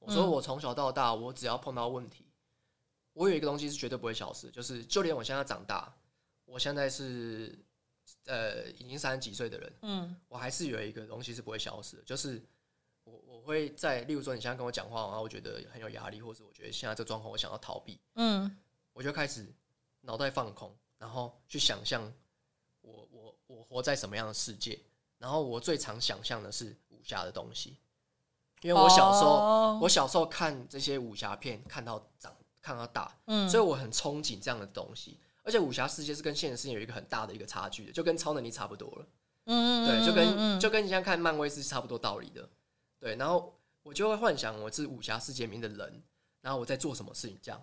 [0.00, 2.26] 我说我从小到大，我只要碰到问题，
[3.12, 5.96] 我有一个东西是绝对不会消失，就是就连我现在长大，
[6.44, 7.56] 我现在是
[8.24, 12.42] 呃已经三十几岁的人，嗯，我还是有一个东西是不会消失的，就是
[13.04, 18.58] 我我会在，例如说你现在跟我讲话，然后我觉得很有压力，或者我觉得现在这状况我想要逃避，嗯，
[18.92, 19.46] 我就开始
[20.00, 22.12] 脑袋放空，然后去想象
[22.88, 24.78] 我我我活在什么样的世界，
[25.18, 27.76] 然后我最常想象的是武侠的东西。
[28.62, 29.82] 因为我小时候，oh.
[29.82, 35.16] 我小时候看这些武侠片，看到长，看到大，嗯，所以我很憧憬这样的东西。
[35.44, 39.06] 而且武侠世界是跟现实世界有一个很大的一个差距的，就跟超能力差不多了，
[39.44, 42.48] 嗯，对，就跟就跟你现在看漫威是差不多道理的，
[42.98, 43.14] 对。
[43.14, 46.02] 然后我就会幻想我是武侠世界里面的人，
[46.40, 47.62] 然后我在做什么事情，这样，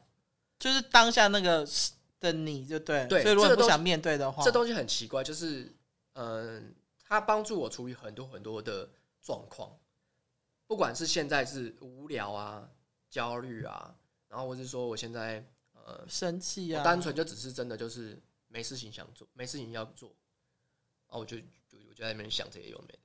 [0.57, 1.67] 就是当下那个
[2.19, 3.21] 的你就对，对。
[3.21, 5.75] 所以如果不想面对的话，这东西很奇怪，就是
[6.13, 8.89] 嗯，它帮助我处理很多很多的
[9.21, 9.77] 状况。
[10.67, 12.67] 不管是现在是无聊啊、
[13.09, 13.95] 焦虑啊，
[14.27, 20.09] 然后或是说我现在呃生气啊，单纯就只是真的就是没事情想做，没事情要做，
[21.05, 22.99] 啊，我就就我就在那边想这些有没的，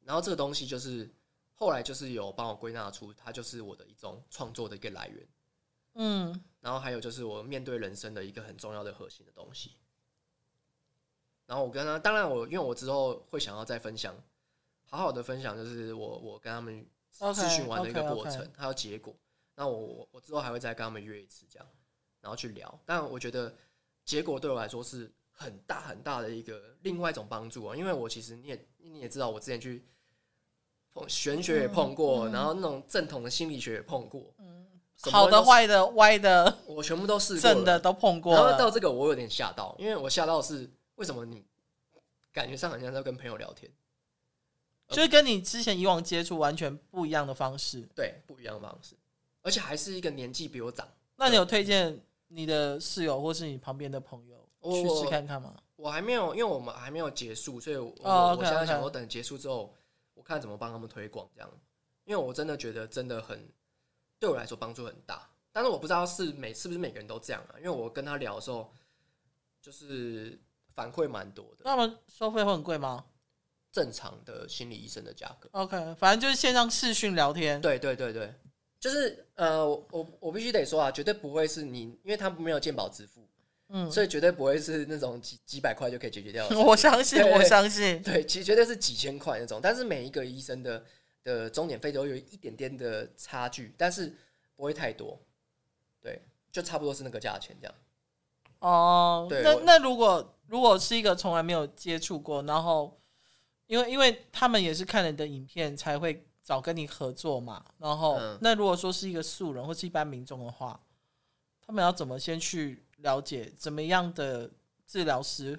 [0.00, 1.10] 然后这个东西就是
[1.54, 5.28] 后来就是有帮我归纳出，它就是我的一种创作的一个来源，
[5.94, 9.72] 嗯，然后还有就是我面对人生的一个很重要的核心的东西，
[11.44, 14.16] 然后我跟他，当然我因为我之后会想要再分享。
[14.86, 19.14] 好好的分享就是我我跟他们咨询完的一个过程，还有结果。
[19.56, 21.68] 那我我我之后还会再跟他们约一次，这样，
[22.20, 22.80] 然后去聊。
[22.86, 23.52] 但我觉得
[24.04, 29.84] 结果对我来说是很大很大的一个另外一种帮助啊，因为我其实你也你也知道，我之前去
[30.92, 34.53] 碰玄学也碰过，然后那种正统的心理学也碰过，嗯，
[35.10, 38.34] 好的、坏的、歪的， 我全部都试过，正的都碰过。
[38.34, 41.44] 然后到这个我有点吓到，因为我吓到的是为什么你
[42.32, 43.70] 感觉上好像在跟朋友聊天。
[44.88, 48.94] 就是跟你之前以往接触完全不一样的方式，对，不一样的方式，
[49.40, 50.86] 而且还是一个年纪比我长。
[51.16, 55.54] 那你有推荐你的室友或是你旁边的朋友去试看看吗？
[55.76, 59.74] 我还没有，因为我们还没有结束，所以我、oh, okay, 我现在想说等结束之后，
[60.12, 61.50] 我看怎么帮他们推广这样。
[62.04, 63.48] 因为我真的觉得真的很
[64.24, 67.52] 对我来说帮助很大，但是我不知道是每是不是每个人都这样啊？
[67.58, 68.72] 因为我跟他聊的时候，
[69.60, 70.40] 就是
[70.74, 71.62] 反馈蛮多的。
[71.62, 73.04] 那么收费会很贵吗？
[73.70, 78.32] 正常的心理医生的价格，OK，反正就是线上视讯聊天，对对对对，
[78.80, 83.28] 就是呃，我我我必须得说啊，绝对不会是你，因为他没有健保支付，
[83.68, 86.56] 嗯，所以绝对不会是那种几几百块就可以解决掉的。
[86.64, 89.60] 我相信，我相信，对，其实绝对是几千块那种。
[89.62, 90.82] 但是每一个医生的
[91.24, 94.14] 的终点费都有一点点的差距，但是
[94.54, 95.18] 不会太多，
[96.00, 97.74] 对，就差不多是那个价钱这样。
[98.60, 103.00] 哦，对，那那如果如果是一个从来没有接触过，然后
[103.66, 110.78] 因为因为他们也是看了你的影片才会找跟你合作嘛，然后、嗯、那如果说是一个素人或是一般民众的话，
[111.60, 114.50] 他们要怎么先去了解怎么样的
[114.86, 115.58] 治疗师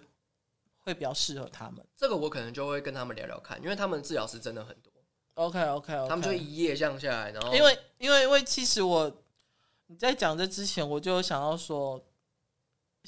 [0.78, 1.84] 会比较适合他们？
[1.97, 4.91] 这个我可能就会跟他们聊聊看，因为他们治疗师真的很多。
[5.35, 9.23] OK OK OK，他们就一夜这样下来，然后因为因为因为其实我
[9.85, 12.03] 你在讲这之前，我就想要说。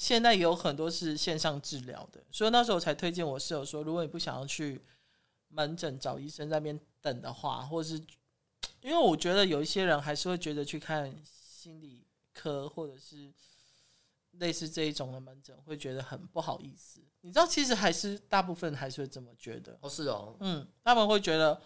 [0.00, 4.80] 现在有很多是线上治疗的，所以那时候我才推荐我室友说，如果你不想要去
[5.48, 7.96] 门诊找医生在那边等的话，或者是
[8.80, 13.28] 因为我觉得有一些人还是会觉得去看心理科或者是
[14.30, 17.00] 类似这一种的门诊会觉得很不好意思。
[17.22, 19.76] 你知道，其实还是大部分还是会这么觉得。
[19.80, 21.60] 哦，是哦，嗯，他们会觉得，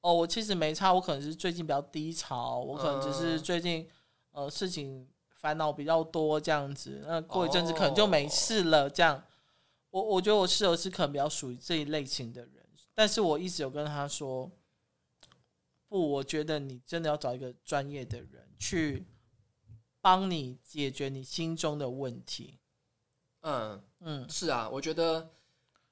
[0.00, 3.88] 哦，我其实没差，我可能是最近比较低潮，我可能只是最近
[4.32, 5.08] 呃事情。
[5.40, 8.90] 烦恼比较多这样子，那过一阵子可能就没事了。
[8.90, 9.24] 这样，
[9.88, 12.62] 我我觉得我室友是可能比较属于这一类型的人，
[12.94, 14.50] 但是我一直有跟他说，
[15.88, 19.06] 不，我觉得你真的要找一个专业的人去
[20.02, 22.58] 帮你解决你心中的问题。
[23.40, 25.30] 嗯嗯，是啊，我觉得，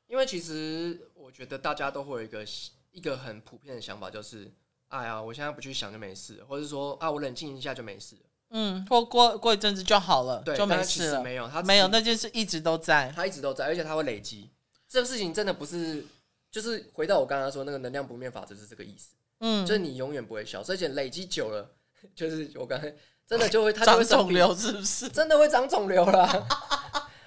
[0.09, 2.45] 因为其实我觉得大家都会有一个
[2.91, 4.51] 一个很普遍的想法，就是，
[4.89, 8.17] 哎呀，我现在不去想就没事，或者说啊，我冷静一下就没事。
[8.51, 11.23] 嗯，或过过一阵子就好了，对，就没事了。
[11.23, 14.51] 没有，他没有那件事一直都在，他一直都在，而且他会累积。
[14.89, 16.03] 这个事情真的不是，
[16.51, 19.15] 就是回到我刚刚说那个能量不灭法则是这个意思。
[19.41, 21.71] 嗯，就是你永远不会消失，而且累积久了，
[22.15, 22.93] 就是我刚才
[23.27, 25.09] 真的就会，它就会长肿瘤，是不是？
[25.11, 26.49] 真的会长肿瘤啦。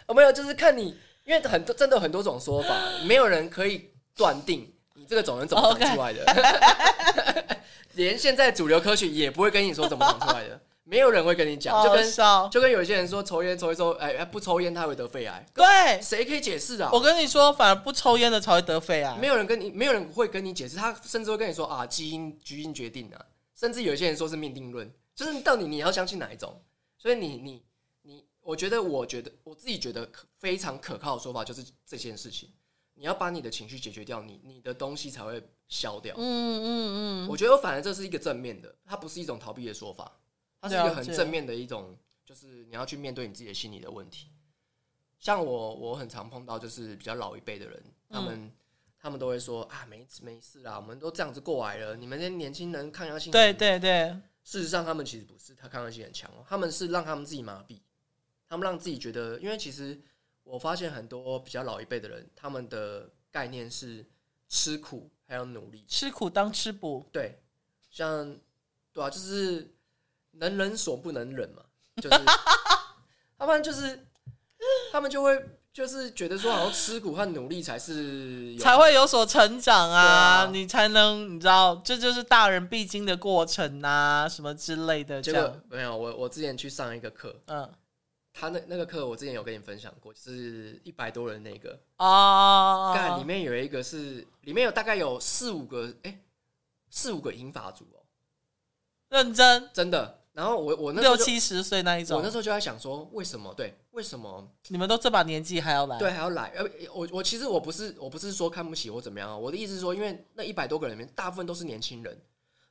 [0.07, 6.23] 我 没有，就是看你，因为很多真的有很多种说法，没有人可以断定你这个种人怎么长出来的。
[6.25, 7.57] Okay.
[7.93, 10.61] 连现在主流科学也不会跟你说怎么长出来的。
[10.83, 12.13] 没有人会跟你讲，就跟
[12.51, 15.43] 就跟有些人说抽烟抽一抽，哎，不抽烟他会得肺癌。
[15.53, 16.89] 对，谁可以解释啊？
[16.93, 19.15] 我跟你说，反而不抽烟的才会得肺癌。
[19.17, 23.25] 没有人跟你，没有人会跟你解释，他甚至会跟你说啊，基因基因决定的，
[23.57, 26.61] 甚至有些人说是命定论，就是到底你要相信哪一种？
[26.97, 27.63] 所以你你
[28.01, 30.09] 你，我觉得，我觉得我自己觉得
[30.39, 32.49] 非常可靠的说法就是这件事情，
[32.93, 36.15] 你要把你的情绪解决掉，你你的东西才会消掉。
[36.17, 40.11] 嗯嗯嗯，我觉得反而这是一个正面的，它不是一种逃避的说法。
[40.59, 44.27] 它是一个很正面的一种，就是你要去面对你自己的心理的问题。
[45.19, 48.51] 像我，我很常碰到就是比较老一辈的人，他们
[48.99, 51.95] 他们都会说啊，没没事啦，我们都这样子过来了。
[51.95, 54.15] 你们这些年轻人抗压性，对对对。
[54.43, 56.43] 事实上，他们其实不是，他抗压性很强哦。
[56.47, 57.79] 他们是让他们自己麻痹，
[58.47, 59.99] 他们让自己觉得，因为其实
[60.43, 64.05] 我发现很多比较老一辈的人，他们的概念是
[64.49, 67.05] 吃苦还有努力，吃苦当吃补。
[67.11, 67.41] 对，
[67.89, 68.37] 像
[68.93, 69.75] 对啊，就是。
[70.35, 71.61] 能忍所不能忍嘛，
[72.01, 72.17] 就是，
[73.37, 74.07] 他们就是，
[74.89, 75.37] 他们就会
[75.73, 85.21] 就是觉得说，好像吃苦和努力才是才会有所成长啊，啊你才能你知道，这就是大人必经的过程啊，什么之类的。
[85.21, 87.69] 这样没有，我我之前去上一个课，嗯，
[88.33, 96.19] 他那那个课我之前有跟你分享过，就是一百多人那个哦，看里面有一个是里面有大概有四五个，哎、欸，
[96.89, 98.03] 四五个银发族哦，
[99.09, 100.19] 认真真的。
[100.33, 103.53] 然后我我那六七十岁那一种，我那时候就在想说，为什么？
[103.53, 105.99] 对，为什么你们都这把年纪还要来？
[105.99, 106.53] 对，还要来？
[106.55, 112.17] 呃，我我其实我不是我不是说看不起或怎么样啊，我的意思是说，因为那一百多个人里面，大部分都是年轻人。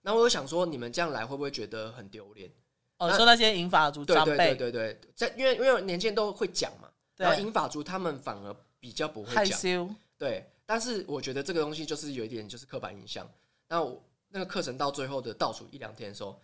[0.00, 2.50] 然后我就想说，你们这样来会不会觉得很丢脸？
[3.00, 9.90] 哦，说那些银发族长辈，对对对对，在因为因为年轻人都会讲嘛，然后银发族他们反而比较不会讲，害羞。
[10.16, 13.28] 对，但是我觉得这个东西就是有一点就是刻板印象。
[13.66, 16.40] 那我那个课程到最后的倒数一两天的时候。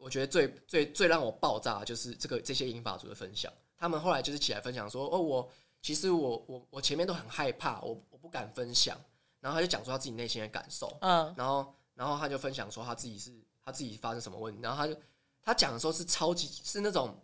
[0.00, 5.50] 我觉得最最最让我爆炸的就是这个这些银发族的分享，他们后来就是起来分享说：“哦，我
[5.82, 8.96] 其实我我我前面都很害怕，我我不敢分享。”
[9.42, 13.32] 然后他就讲出他自己内心的感受，嗯，然后然后他就分享说他自己是
[13.64, 14.96] 他自己发生什么问题，然后他就
[15.42, 17.16] 他讲的时候是超级是那种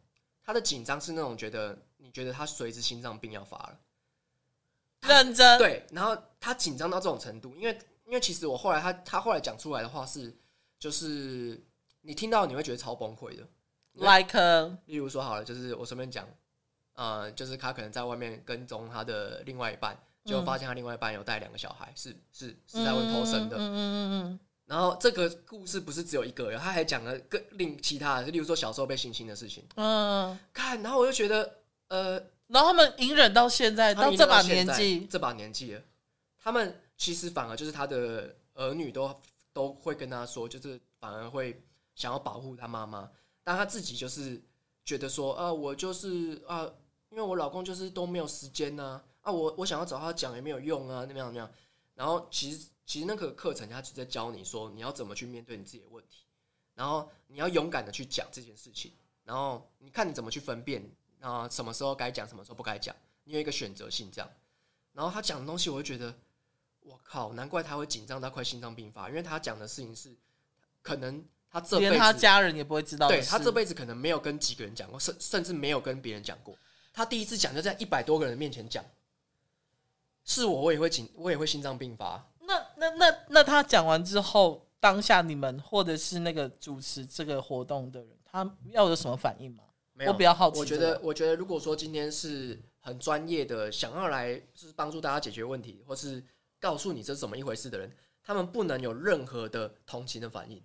[0.43, 3.79] 他的紧张是那种觉得你觉得他随时心脏病要发了，
[5.03, 10.35] 认真对，然后他紧张到这种程度，因为因为其实我后来他他后来讲出来的话是
[10.79, 11.63] 就是。
[12.07, 13.43] 你听到你会觉得超崩溃的
[13.95, 14.39] ，like，
[14.85, 16.29] 例如说好了，就是我随便讲，
[16.93, 29.63] 呃，就是他可能在外面跟踪他的另外一半，就发现他另外一半有带两个小孩，是是是在外面偷生的，嗯嗯嗯，然然后这个故事不是只有一个人，他还讲了更另其他的，例如说小时候被性侵的事情。
[29.77, 31.59] 嗯，看，然后我就觉得，
[31.89, 32.13] 呃，
[32.47, 35.83] 然后他们隐忍到现在，到这把年纪，这把年纪了，
[36.43, 39.15] 他们其实反而就是他的儿女都
[39.53, 41.63] 都会跟他说，就是反而会
[41.95, 43.11] 想要保护他妈妈，
[43.43, 44.43] 但他自己就是
[44.83, 46.67] 觉得说，啊，我就是啊，
[47.11, 48.83] 因为我老公就是都没有时间呐，
[49.21, 51.51] 啊，啊，我我想要找他讲也没有用啊，那样那样，
[51.95, 52.69] 然后其实。
[52.87, 56.25] 其实那个课程，他只在教你说你要怎么去面对你自己的问题，
[56.75, 58.93] 然后你要勇敢的去讲这件事情，
[59.25, 60.85] 然后你看你怎么去分辨
[61.21, 64.31] 啊，什么时候该讲，什么时候不该讲，你有一个选择性这样。
[64.93, 66.15] 然后他讲的东西，我会觉得，
[66.81, 70.15] 我靠，难怪他会紧张到快心脏病发，因为他讲的事情是
[70.83, 76.57] 可能他这辈子他家人也不会知道，对他这辈子可能没有跟几个人讲过，甚甚至没有跟别人讲过，
[76.93, 78.85] 他第一次讲就在一百多个人面前讲，
[80.25, 82.31] 是我我也会紧，我也会心脏病发。
[82.85, 89.65] 那那那那他讲完之后，当下你们或者是那个主持这个活动的人，他要有什么反应吗？
[89.93, 90.59] 没有，我比较好奇。
[90.59, 96.23] 我觉得，我觉得如果说今天是很专业的，想要来就是帮助大家解决问题，或是
[96.61, 97.91] 告诉你这是怎么一回事的人，
[98.23, 100.63] 他们不能有任何的同情的反应，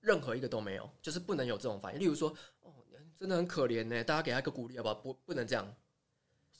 [0.00, 2.00] 任何一个都没有，就是不能有这种反应。
[2.00, 2.30] 例如说，
[2.60, 2.72] 哦，
[3.14, 4.94] 真的很可怜呢，大家给他一个鼓励好不好？
[4.94, 5.74] 不，不能这样。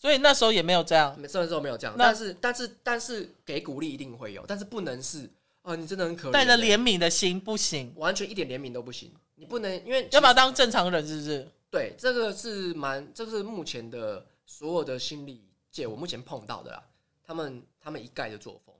[0.03, 5.31] 所以那时候也没有这样，那时候没有这样，但是但是但是给鼓励一定会有，但是不能是
[5.63, 11.49] 哦，你真的很可怜，带着怜悯的心不行，完全一点怜悯都不行，你不能因为要把他当正常人，是不是？
[11.71, 16.83] 对，这个是蛮，这个是目前的所有的心理界我目前碰到的啦，
[17.23, 18.75] 他们他们一概的作风，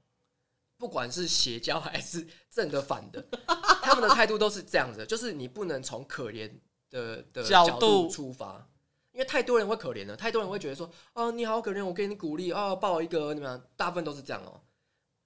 [0.77, 3.25] 不管是邪教还是正的反的，
[3.81, 6.51] 他们的态度都是这样子，就是你不能从可怜
[6.91, 8.67] 的的角度出发。
[9.13, 14.61] 因为太多人会可怜了，太多人会觉得说：“哦，你好可怜，我给你鼓励，哦，抱一个，怎么样？”大部分都是这样哦。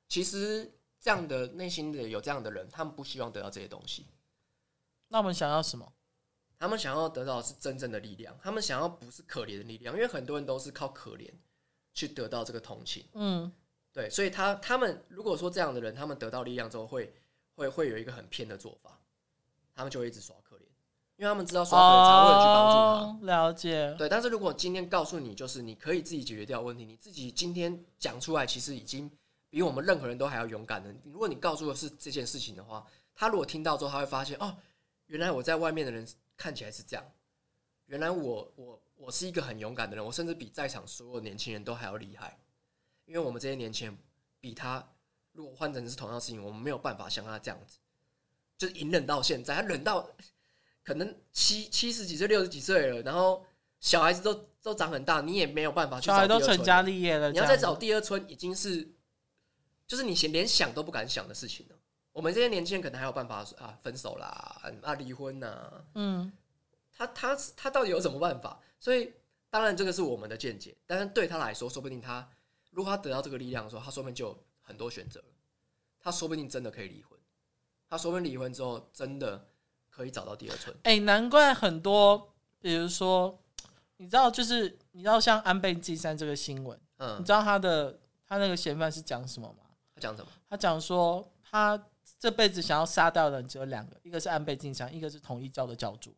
[0.08, 4.06] 其实这样的内心的有这样的人，他们不希望得到这些东西。
[5.08, 5.92] 那我们想要什么？
[6.58, 11.30] 他们想要得到的是真正的力量，他们想要不是可怜的力量，因为很多人都是靠可怜
[11.92, 13.06] 去得到这个同情。
[13.12, 13.52] 嗯，
[13.92, 17.14] 对，所以他他们如果说这样的人，他们得到力量之后会，
[17.54, 18.98] 会会会有一个很偏的做法，
[19.74, 20.34] 他们就会一直耍。
[21.16, 23.94] 因为他们知道说可能才会有人去帮助他，哦，了解。
[23.96, 29.10] 对，但是如果今天告诉你，就是你可以自己解决掉问题，你自己今天讲出来，其实已经
[29.48, 30.94] 比我们任何人都还要勇敢的。
[31.04, 34.54] 如果你告诉的是这件事情的话，他如果听到之后，他会发现哦，
[35.06, 36.06] 原来我在外面的人
[36.36, 37.04] 看起来是这样，
[37.86, 42.38] 原来我我我是一个很勇敢的人，我甚至比在场所有年轻人都还要厉害。
[43.06, 43.98] 因为我们这些年轻人
[44.38, 44.86] 比他，
[45.32, 47.78] 如果换成是同样的事情，我们没有办法像他这样子，
[48.58, 50.06] 就是隐忍到现在，他忍到。
[50.86, 53.44] 可能七七十几岁、六十几岁了，然后
[53.80, 54.32] 小孩子都
[54.62, 56.40] 都长很大，你也没有办法去找第二春。
[56.40, 58.88] 小孩都成家立业了，你要再找第二春，已经是
[59.84, 61.76] 就是你连连想都不敢想的事情了。
[62.12, 66.32] 我们这些年轻人可能还有办法啊，分手啦，啊，离婚呐，嗯，
[66.96, 68.60] 他他他到底有什么办法？
[68.78, 69.12] 所以
[69.50, 72.30] 当然这个是我们的见解，但是对他来说，说不定他
[72.70, 75.20] 如果他得到这个力量的时候，他说不定就有很多选择，
[75.98, 77.18] 他说不定真的可以离婚，
[77.88, 79.48] 他说不定离婚之后真的。
[79.96, 80.76] 可以找到第二春。
[80.82, 83.42] 哎、欸，难怪很多，比如说，
[83.96, 89.64] 你知道，就是你知道，像安倍晋三这个新闻，嗯，你知道他的他那个嫌犯是讲什么吗？
[89.94, 90.30] 他讲什么？
[90.50, 91.82] 他讲说，他
[92.20, 96.14] 这辈子想要杀掉的人只有两个，一个是安倍晋三，一个是统一教的教主。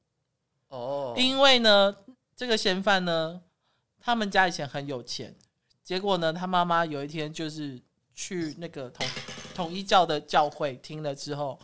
[0.71, 1.95] 哦，因为呢，
[2.35, 3.41] 这个嫌犯呢，
[4.01, 5.33] 他们家以前很有钱，
[5.85, 7.81] 结果呢，他妈妈有一天就是
[8.13, 9.07] 去那个统
[9.55, 11.57] 统一教的教会听了之后。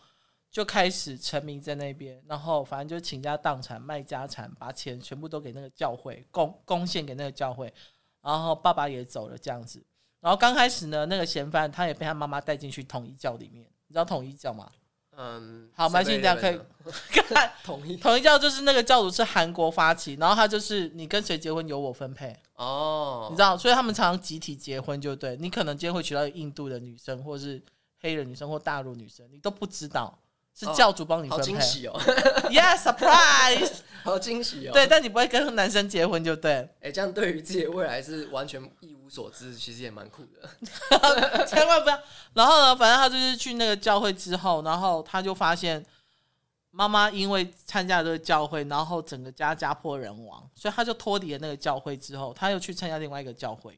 [0.55, 7.75] 就开始沉迷在那边，然后反正就倾家荡产、卖家产，把钱全部都给那个教会贡贡献给那个教会，
[8.23, 9.85] 然后爸爸也走了这样子。
[10.21, 14.71] 然后刚开始呢，那个嫌犯他也被他妈妈带进去统一教里面，你知道统一教吗？
[15.17, 16.61] 嗯，好，蛮现在可以
[17.11, 27.61] 看统一统一教就是那个教主是韩国发起，然后他就是你跟谁结婚由我分配哦，你知道，所以他们常常集体结婚，就对，你可能今天会娶到印度的女生，或是
[27.99, 30.17] 黑人女生，或大陆女生，你都不知道。
[30.57, 32.01] 是教主帮你分配，好惊喜哦！
[32.49, 33.73] Yes，surprise，
[34.05, 34.73] 好惊喜哦！
[34.73, 36.53] 对，但你不会跟男生结婚就对。
[36.53, 40.49] 哎、欸，这样对于自己的未来是完全一无所知，其实也蛮酷的。
[41.47, 41.99] 千万不要。
[42.35, 45.85] 然后呢，反正他就是去那个教会之后，然后他就发现
[46.71, 53.77] 妈妈因为参加这个教会，然后整个家家破人亡，所以他就脱离了那个教会之后，他又去参加另外一个教会，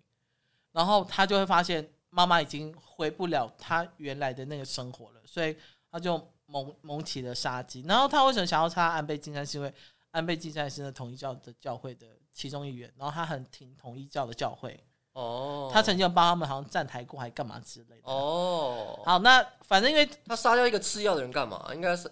[0.73, 5.57] 然后他就会发现妈妈已经回不了他原来的那个生活了，所以
[5.91, 6.23] 他就。
[6.47, 9.45] 萌萌起了杀机，然后他为什么想要杀安倍晋三？
[9.45, 9.73] 是因为
[10.11, 14.79] 安倍晋三是那统一教的教会的其中一员，然后他很挺统一教的教会，
[15.13, 18.03] 哦，他曾经有帮他们好像站台过，还干嘛之类的。
[18.05, 21.71] 哦，好，那反正因为他杀掉一个吃药的人干嘛？
[21.75, 22.11] 应该是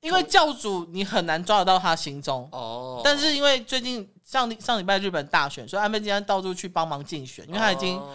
[0.00, 3.00] 因为教主你很难抓得到他行踪哦。
[3.04, 8.14] 但是因为最近上上礼拜日本大选，所以安倍晋三到处去帮忙竞选，因为他已经、哦、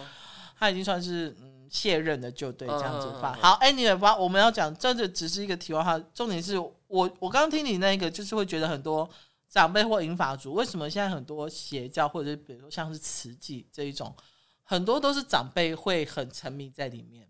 [0.58, 3.36] 他已经算是嗯卸任的，就对这样子吧。
[3.42, 9.10] 好，Anyway，我们要讲，这个只是一个题外话，重点是我我刚刚听你那个，就是会觉得很多。
[9.48, 14.16] 长辈或银发族，为什么现在很多邪教，或者是比如说像是慈济这一种，
[14.62, 17.28] 很多都是长辈会很沉迷在里面。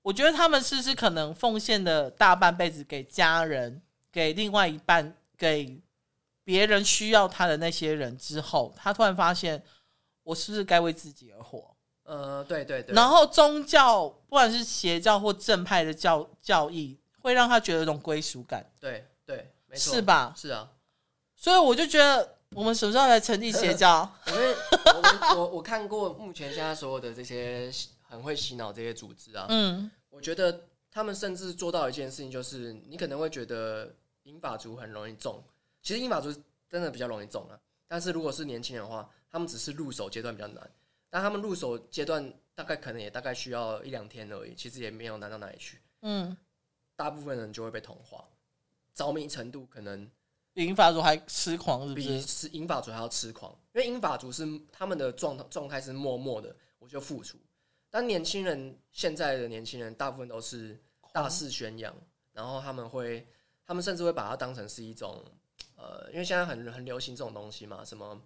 [0.00, 5.82] 我觉得他们是不是可能奉献的大半辈子给家人，给另外一半，给
[6.44, 9.62] 别人需要他的那些人之后，他突然发现，
[10.22, 11.69] 我是不是该为自己而活？
[12.10, 12.92] 呃，对对对。
[12.92, 18.68] 然后宗教，不管是邪教或正派的教教义，会让他觉得一种归属感。
[18.80, 20.34] 对对，没错，是吧？
[20.36, 20.68] 是啊。
[21.36, 24.10] 所以我就觉得，我们什么时候来成立邪教？
[25.36, 27.70] 我我看过目前现在所有的这些
[28.02, 33.94] 很会洗脑这些组织啊，嗯，我觉得他们甚至做到一件事情，就是你可能会觉得
[34.24, 35.40] 英法族很容易中，
[35.80, 36.34] 其实英法族
[36.68, 37.54] 真的比较容易中啊。
[37.86, 40.70] 但是如果是年轻人的话，他们只是入手阶段比较难，
[41.10, 45.78] 但他们入手阶段大概可能也大概需要一两天而已，其实也没有难到哪里去。
[46.00, 46.34] 嗯，
[46.96, 48.24] 大部分人就会被同化，
[48.94, 50.10] 着迷程度可能。
[50.54, 52.08] 银发族还痴狂，是不是？
[52.08, 57.38] 比是银发族还要痴狂，因为银发族是他们的状状态是默默的，我就付出。
[57.88, 60.78] 但年轻人现在的年轻人大部分都是
[61.12, 61.96] 大肆宣扬，
[62.32, 63.26] 然后他们会，
[63.64, 65.24] 他们甚至会把它当成是一种，
[65.76, 68.20] 呃，因为现在很很流行这种东西嘛，什么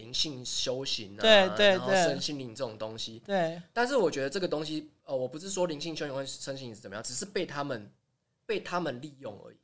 [0.00, 3.60] 灵性修行啊，对对对，然后身心灵这种东西，对。
[3.72, 7.90] 但是我觉得这个东西，呃，我不是说灵性修行或身心灵是怎么样，只是被他们
[8.46, 9.56] 被他们利用而已。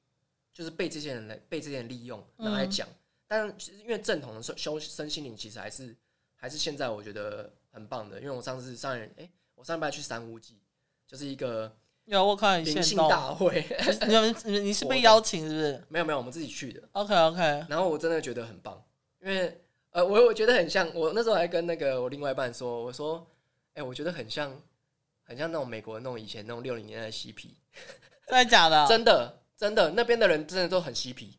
[0.57, 2.97] 就是被这些人来被这些人利用拿来讲，嗯、
[3.29, 5.95] 但其实因为正统的修修身心灵其实还是
[6.35, 10.59] 还是现在我觉得很棒的，因为我上次上人哎、欸，我上礼拜去三巫记，
[11.07, 11.77] 就是一个
[12.07, 13.67] 有我看灵性大会，
[14.09, 15.85] 你们你你是被邀请是不是？
[15.91, 16.83] 没有没有，我们自己去的。
[16.93, 18.83] OK OK，然后我真的觉得很棒，
[19.21, 19.61] 因为
[19.97, 23.27] 呃我我觉得很像我那时候还跟那个我另外一半说，我说
[23.73, 24.51] 哎、欸，我觉得很像
[25.25, 27.57] 很像那种美国那种以前那种六零年代的嬉皮，
[28.29, 28.85] 真的假的？
[28.89, 29.43] 真的。
[29.57, 31.39] 真的，那边的人真的都很嬉皮，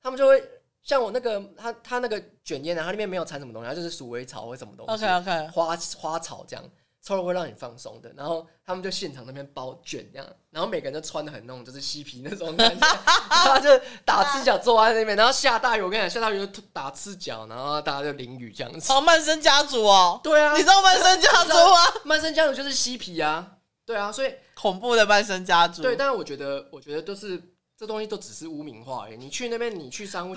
[0.00, 0.40] 他们就会
[0.84, 6.64] 像我那个他他那个卷烟啊，它里面没有掺什么东西，它就是鼠尾草或什么东西，OK OK，花花草这样，
[7.04, 8.10] 抽了会让你放松的。
[8.16, 12.86] 然后他们就现场那边包卷这样，然后每个人都穿的很那种就是嬉皮那种感觉，
[13.28, 13.68] 他就
[14.04, 18.92] 打赤脚坐在那边，然后下大雨，我跟你讲下大雨就打赤脚，然后大家就淋雨这样子。
[18.92, 22.00] 哦，曼森家族哦，对啊，你知道曼森家族吗？
[22.04, 24.34] 曼森家族就是嬉皮啊，对啊，所以。
[24.54, 27.42] 恐怖的曼森家族，对，但是我觉得，我觉得都是
[27.76, 29.02] 这东西都只是污名化。
[29.02, 30.34] 而已，你去那边，你去商务，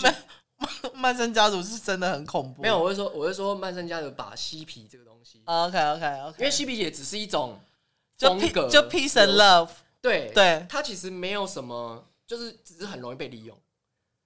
[0.95, 2.63] 曼森家族是真的很恐怖。
[2.63, 7.59] 没有，我是说，我是说，曼森家族把嬉皮这个东西，OK OK OK，因为嬉皮也只是一种
[8.17, 9.69] 风格，就 peace and love，
[10.01, 13.57] 对对，它其实没有什么，就是只是很容易被利用。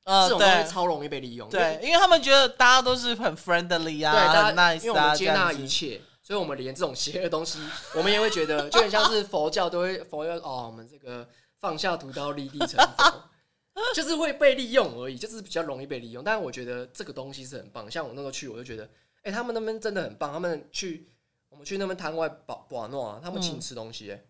[0.04, 6.02] 呃，这种东西超容易被利用，对，因为他们觉得大家都是很 friendly 啊，对，很 nice 啊，因为我们接纳一切。
[6.24, 7.60] 所以，我们连这种邪恶的东西，
[7.96, 11.28] 我们也会觉得，就很像是佛教都会佛教哦，我们这个
[11.60, 13.24] 放下屠刀立地成佛，
[13.94, 16.24] 就是会被利用而已，就是比较容易被利用。
[16.24, 18.88] 但是我觉得这个东西是很棒，像我那时候去，我就觉得，
[19.24, 20.32] 哎、欸，他们那边真的很棒。
[20.32, 21.10] 他们去
[21.50, 24.14] 我们去那边摊位保保诺啊，他们请吃东西、欸。
[24.14, 24.26] 哎、嗯，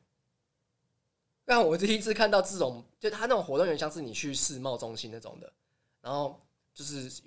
[1.45, 5.51] 让我第一次看到这种，就他那种活动，有点像是你去世贸中心那种的，
[6.01, 6.39] 然后
[6.73, 7.23] 就是只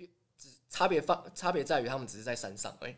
[0.68, 2.96] 差别放差别在于，他们只是在山上，哎。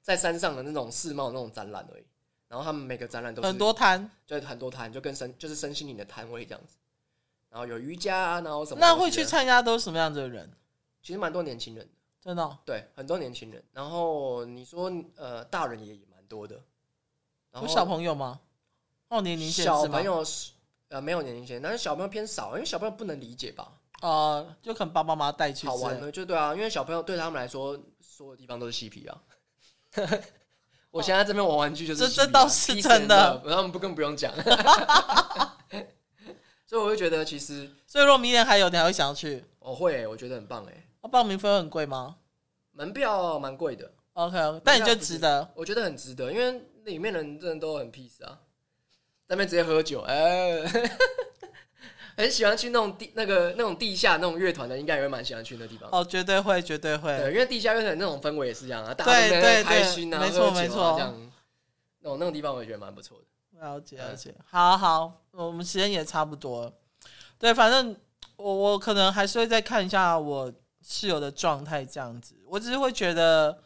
[0.00, 2.04] 在山上的那种世贸那种展览而已，
[2.48, 6.78] 然后他们每个展览都是很多摊，就很多摊，就跟身就是身心灵的摊位这样子。
[7.50, 8.80] 然后有瑜伽啊，然后什么？
[8.80, 10.50] 那会去参加都是什么样子的人？
[11.02, 11.92] 其实蛮多年轻人的，
[12.28, 12.58] 真的、哦。
[12.62, 13.64] 对，很多年轻人。
[13.72, 16.56] 然后你说呃，大人也也蛮多的。
[17.50, 18.40] 然后有小朋友吗？
[19.08, 20.52] 哦，年龄限制小朋友是
[20.90, 23.72] 呃没有年龄限制，但是小朋友偏少，因为小朋友不能理解吧？
[24.02, 29.22] 呃，就可能爸爸妈妈带去好玩的，就对啊，因为小朋友对他们来说，所有地方都是嬉皮啊。
[30.90, 34.30] 我现在这边玩玩具就是、啊，这这倒是真的，他们不更不用讲。
[36.66, 39.42] 所以我就觉得，其实，所以如果明年还有，你还会想要去？
[39.60, 40.84] 我会，我觉得很棒哎。
[41.08, 42.16] 那报名费很贵吗？
[42.72, 43.90] 门票蛮贵的。
[44.12, 45.48] OK，但你就值得？
[45.54, 48.38] 我觉得很值得，因为里面人真的都很 peace 啊，
[49.26, 50.62] 在那边直接喝酒，哎。
[52.18, 55.88] 很喜欢去那种地那个那种地下那种乐团的，应该也会蛮喜欢去那地方。
[55.92, 57.16] 哦，绝对会，绝对会。
[57.16, 61.14] 对，因为地下乐团那种氛围也是这样啊，大家都在开心啊，没错没错，这样。
[62.00, 63.60] 那种那种地方我也觉得蛮不错的。
[63.60, 66.72] 了解了解，好好，我们时间也差不多了。
[67.38, 67.94] 对，反正
[68.34, 70.52] 我我可能还是会再看一下我
[70.88, 72.34] 室友的状态这样子。
[72.46, 73.62] 我只是会觉得，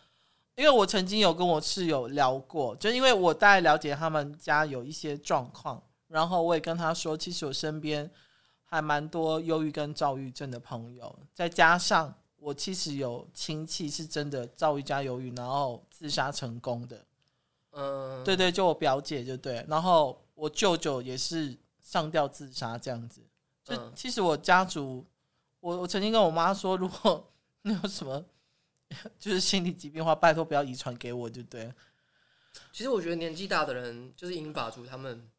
[0.56, 8.10] 因为我曾经有跟我室友聊过，就因为我大概了解他们家有一些状况，然后我也跟他说，其实我身边
[8.64, 17.06] 还蛮多忧郁跟躁郁症的朋友，再加上我其实有亲戚是真的躁郁加忧郁，然后自杀成功的。
[17.70, 23.22] 嗯，对对，就我表姐就对，然后我舅舅也是上吊自杀这样子。
[23.64, 25.06] 就其实我家族，
[25.62, 27.32] 我我曾经跟我妈说，如果
[27.62, 28.24] 你有什么
[29.16, 31.72] 就是心理疾病的话，拜托不要遗传给我，就对。
[32.72, 35.30] 其实我觉得年纪大的人，就是英法族，他们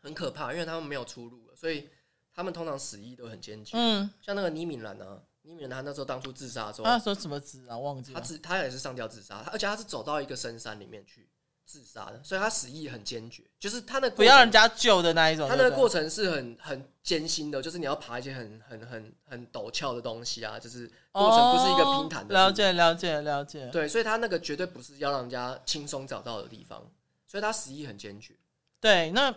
[0.00, 1.88] 很可怕，因为他们没有出路了，所以
[2.34, 3.76] 他们通常死意都很坚决。
[3.78, 7.78] 嗯，像那个倪敏兰啊，倪敏兰他那时候当初自杀的时候，他说什么自啊？
[7.78, 8.20] 忘记了。
[8.20, 11.28] 他自他也是上吊自杀，而且他是走到一个深山里面去。
[11.70, 15.48] 自杀的，所以他死意很坚决，就是他的不要人家救的那一种。
[15.48, 22.34] 他那个过程是很很艰辛的，就是你要爬一些很很很很陡峭的东西啊，就是过程不是一个平坦的。
[22.34, 23.68] 了解了解了解。
[23.68, 26.84] 对，所以他那个绝对不是要让人家轻松找到的地方，
[27.24, 28.34] 所以他死意很坚决。
[28.80, 29.32] 对，那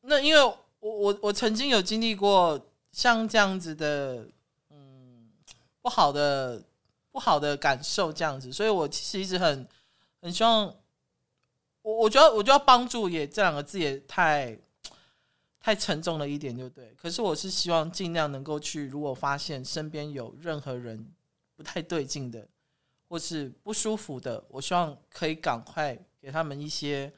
[0.00, 2.58] 那因为我我我曾经有经历过
[2.92, 4.26] 像这样子的，
[4.70, 5.28] 嗯，
[5.82, 6.62] 不好的
[7.12, 9.68] 不好的感受这样子，所以我其实一直很
[10.22, 10.74] 很希望。
[11.86, 14.58] 我我觉得我觉得帮助也这两个字也太
[15.60, 16.92] 太沉重了一点，就对。
[17.00, 21.06] 可是我是希望尽量能够去，如果发现身边有任何人
[21.54, 22.48] 不太对劲的，
[23.08, 27.12] 或是不舒服的，我希望可以赶快给他们一些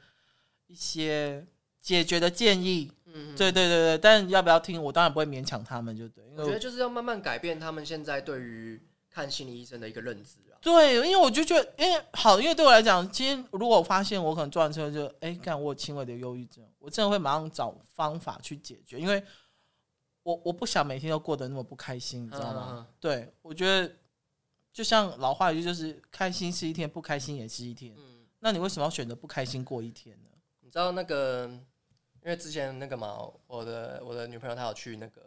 [0.67, 1.43] 一些
[1.81, 2.91] 解决的建议。
[3.05, 3.97] 嗯，对对对对。
[3.97, 6.23] 但要不要听，我当然不会勉强他们，就对。
[6.37, 10.35] 我觉得就是要慢慢改变他们现在对于看心理医生的一个认知。
[10.61, 19.23] 对，因为我就觉得，因为好，因为对我来讲，今天如果我发现我可能坐完车就，哎，干我有轻微的忧郁症，我真的会马上找方法去解决，因为
[20.23, 22.87] 我我不想每天都过得那么不开心，你知道吗？
[22.99, 23.95] 对，我觉得
[24.73, 27.95] 就像老话一句，就是开心是一天，不开心也是一天。
[27.97, 30.29] 嗯，那你为什么要选择不开心过一天呢？
[30.59, 31.47] 你知道那个，
[32.21, 35.21] 因为之前那个嘛，我的我的女朋友她有去那个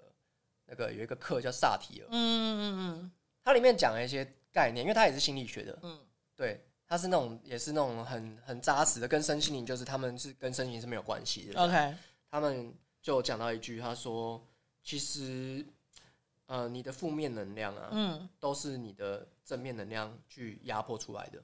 [0.66, 3.12] 那个有一个课叫萨提尔，嗯嗯嗯嗯，
[3.43, 4.30] 它里面讲了一些。
[4.53, 5.99] 概念，因为他也是心理学的，嗯，
[6.37, 11.61] 对，他是那种也是那种很很扎实的，跟身心灵就是他们是跟身心灵是没有关系的。
[11.61, 11.95] OK，
[12.31, 14.47] 他们就讲到一句，他说，
[14.83, 15.65] 其实，
[16.47, 21.43] 呃，你的负面能量啊，嗯，都是你的正面能量去压迫出来的。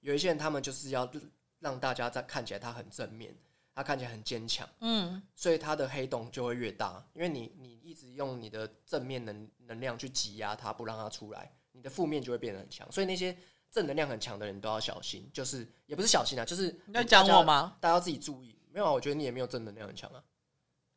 [0.00, 1.10] 有一些人，他们就是要
[1.60, 3.36] 让大家在看起来他很正面，
[3.74, 11.52] 他看起来很坚强，嗯，所以他的黑洞就会越大，因为你你一直用你的正面能能量去挤压他，不让他出来。
[11.78, 13.34] 你的负面就会变得很强，所以那些
[13.70, 15.30] 正能量很强的人都要小心。
[15.32, 17.76] 就是也不是小心啊，就是你要讲我吗？
[17.78, 18.58] 大家要自己注意。
[18.72, 20.20] 没有啊，我觉得你也没有正能量很强啊。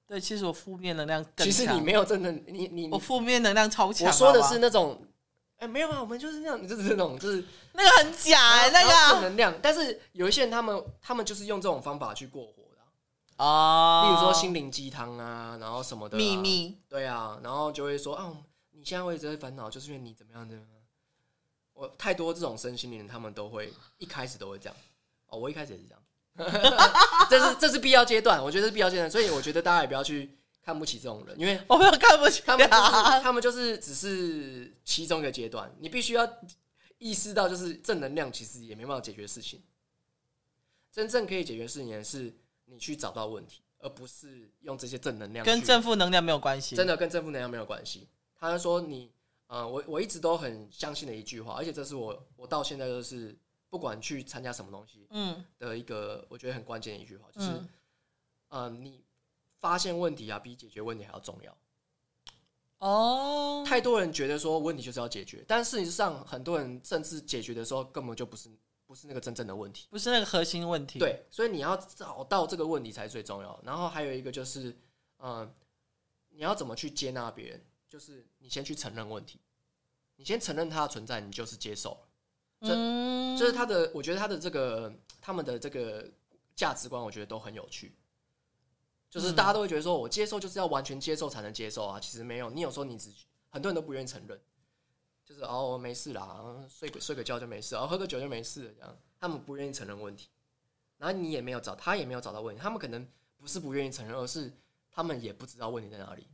[0.07, 1.45] 对，其实我负面能量更强。
[1.45, 4.07] 其实你没有正能，你你我负面能量超强。
[4.07, 5.05] 我说的是那种，
[5.57, 9.53] 哎，没有啊，我们就是那样，就是这种，就是那个很假哎，那个正能量。
[9.61, 14.07] 但是有一些人，他们他们就是用这种方法去过活的啊。
[14.07, 16.79] 例如说心灵鸡汤啊，然后什么的秘密。
[16.89, 18.36] 对啊，然后就会说啊。
[18.73, 20.55] 你现在会一直会烦恼，就是因为你怎么样的？
[21.82, 24.75] 我太多这种身心灵，他们都会一开始都会这样。
[25.25, 26.03] 哦，我一开始也是这样。
[27.27, 32.82] 这是这是必要阶段，我觉得是必要阶段，所以我觉得大家也不要去看不起这种人，因为我没有看不起他们，就是，
[33.23, 35.75] 他们就是只是其中一个阶段。
[35.79, 36.38] 你必须要
[36.99, 39.59] 意识到，就是正能量其实也没办法解决事情。
[40.91, 42.32] 真正可以解决事情的是
[42.65, 45.43] 你去找到问题，而不是用这些正能量。
[45.43, 48.07] 跟正负能量没有关系，真的跟正负能量没有关系。
[48.39, 49.11] 他说你，
[49.51, 53.37] 呃，我我一直都很相信的一句话，而且这是我我到现在都是
[53.69, 57.69] 不管去参加什么东西，嗯，的一个我觉得很关键的一句话，就是，嗯，
[58.47, 59.03] 呃，你
[59.59, 61.57] 发现问题啊，比解决问题还要重要。
[62.77, 68.49] 哦，太多人觉得说问题就是要解决，但事实上很多人甚至解决的时候根本就不是
[68.85, 70.97] 不是那个真正的问题，不是那个核心问题。
[70.97, 73.59] 对，所以你要找到这个问题才是最重要。
[73.65, 74.69] 然后还有一个就是，
[75.17, 75.55] 嗯，呃，
[76.29, 77.61] 你要怎么去接纳别人。
[77.91, 79.37] 就是你先去承认问题，
[80.15, 82.07] 你先承认它的存在，你就是接受了。
[82.61, 86.09] 这、嗯、就是他的，我觉得他的这个他们的这个
[86.55, 87.93] 价值观，我觉得都很有趣。
[89.09, 92.49] 就是大家都会觉得说，我接受就是要完全接受才能接受啊，其实没有。
[92.49, 93.11] 你有时候你只
[93.49, 94.39] 很多人都不愿意承认，
[95.25, 98.97] 就是哦没事啦，睡个睡个觉就没事，哦喝个酒就没事了这样。
[99.19, 100.29] 他们不愿意承认问题，
[100.97, 104.53] 然后你也没有找他也没有找到问题，他们可能不是不愿意承认，而是
[104.89, 106.25] 他们也不知道问题在哪里。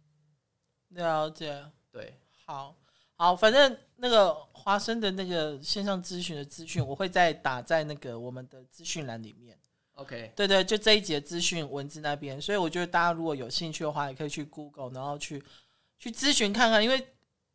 [0.89, 2.75] 了解，对，好，
[3.15, 9.57] 好，反正那个华生的那个线上咨询的资讯，我会再打在那个我们的资讯栏里面。
[9.95, 15.43] OK，对对，就这一节资讯文字那边，所以我觉得大家如果有兴趣的话，也可以去 Google，然后去
[15.97, 17.07] 去咨询看看，因为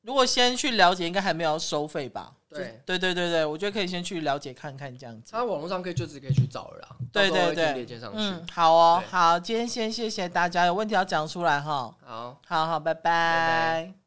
[0.03, 2.33] 如果先去了解，应该还没有要收费吧？
[2.49, 5.33] 对，对对对对，我觉得可以先去了解看看这样子。
[5.33, 6.89] 他网络上可以就直接可以去找了啦。
[7.13, 11.95] 对对对，嗯，好哦，好，今天先谢谢大家，有问题要讲出来哈。
[12.05, 14.02] 好，好好，拜拜。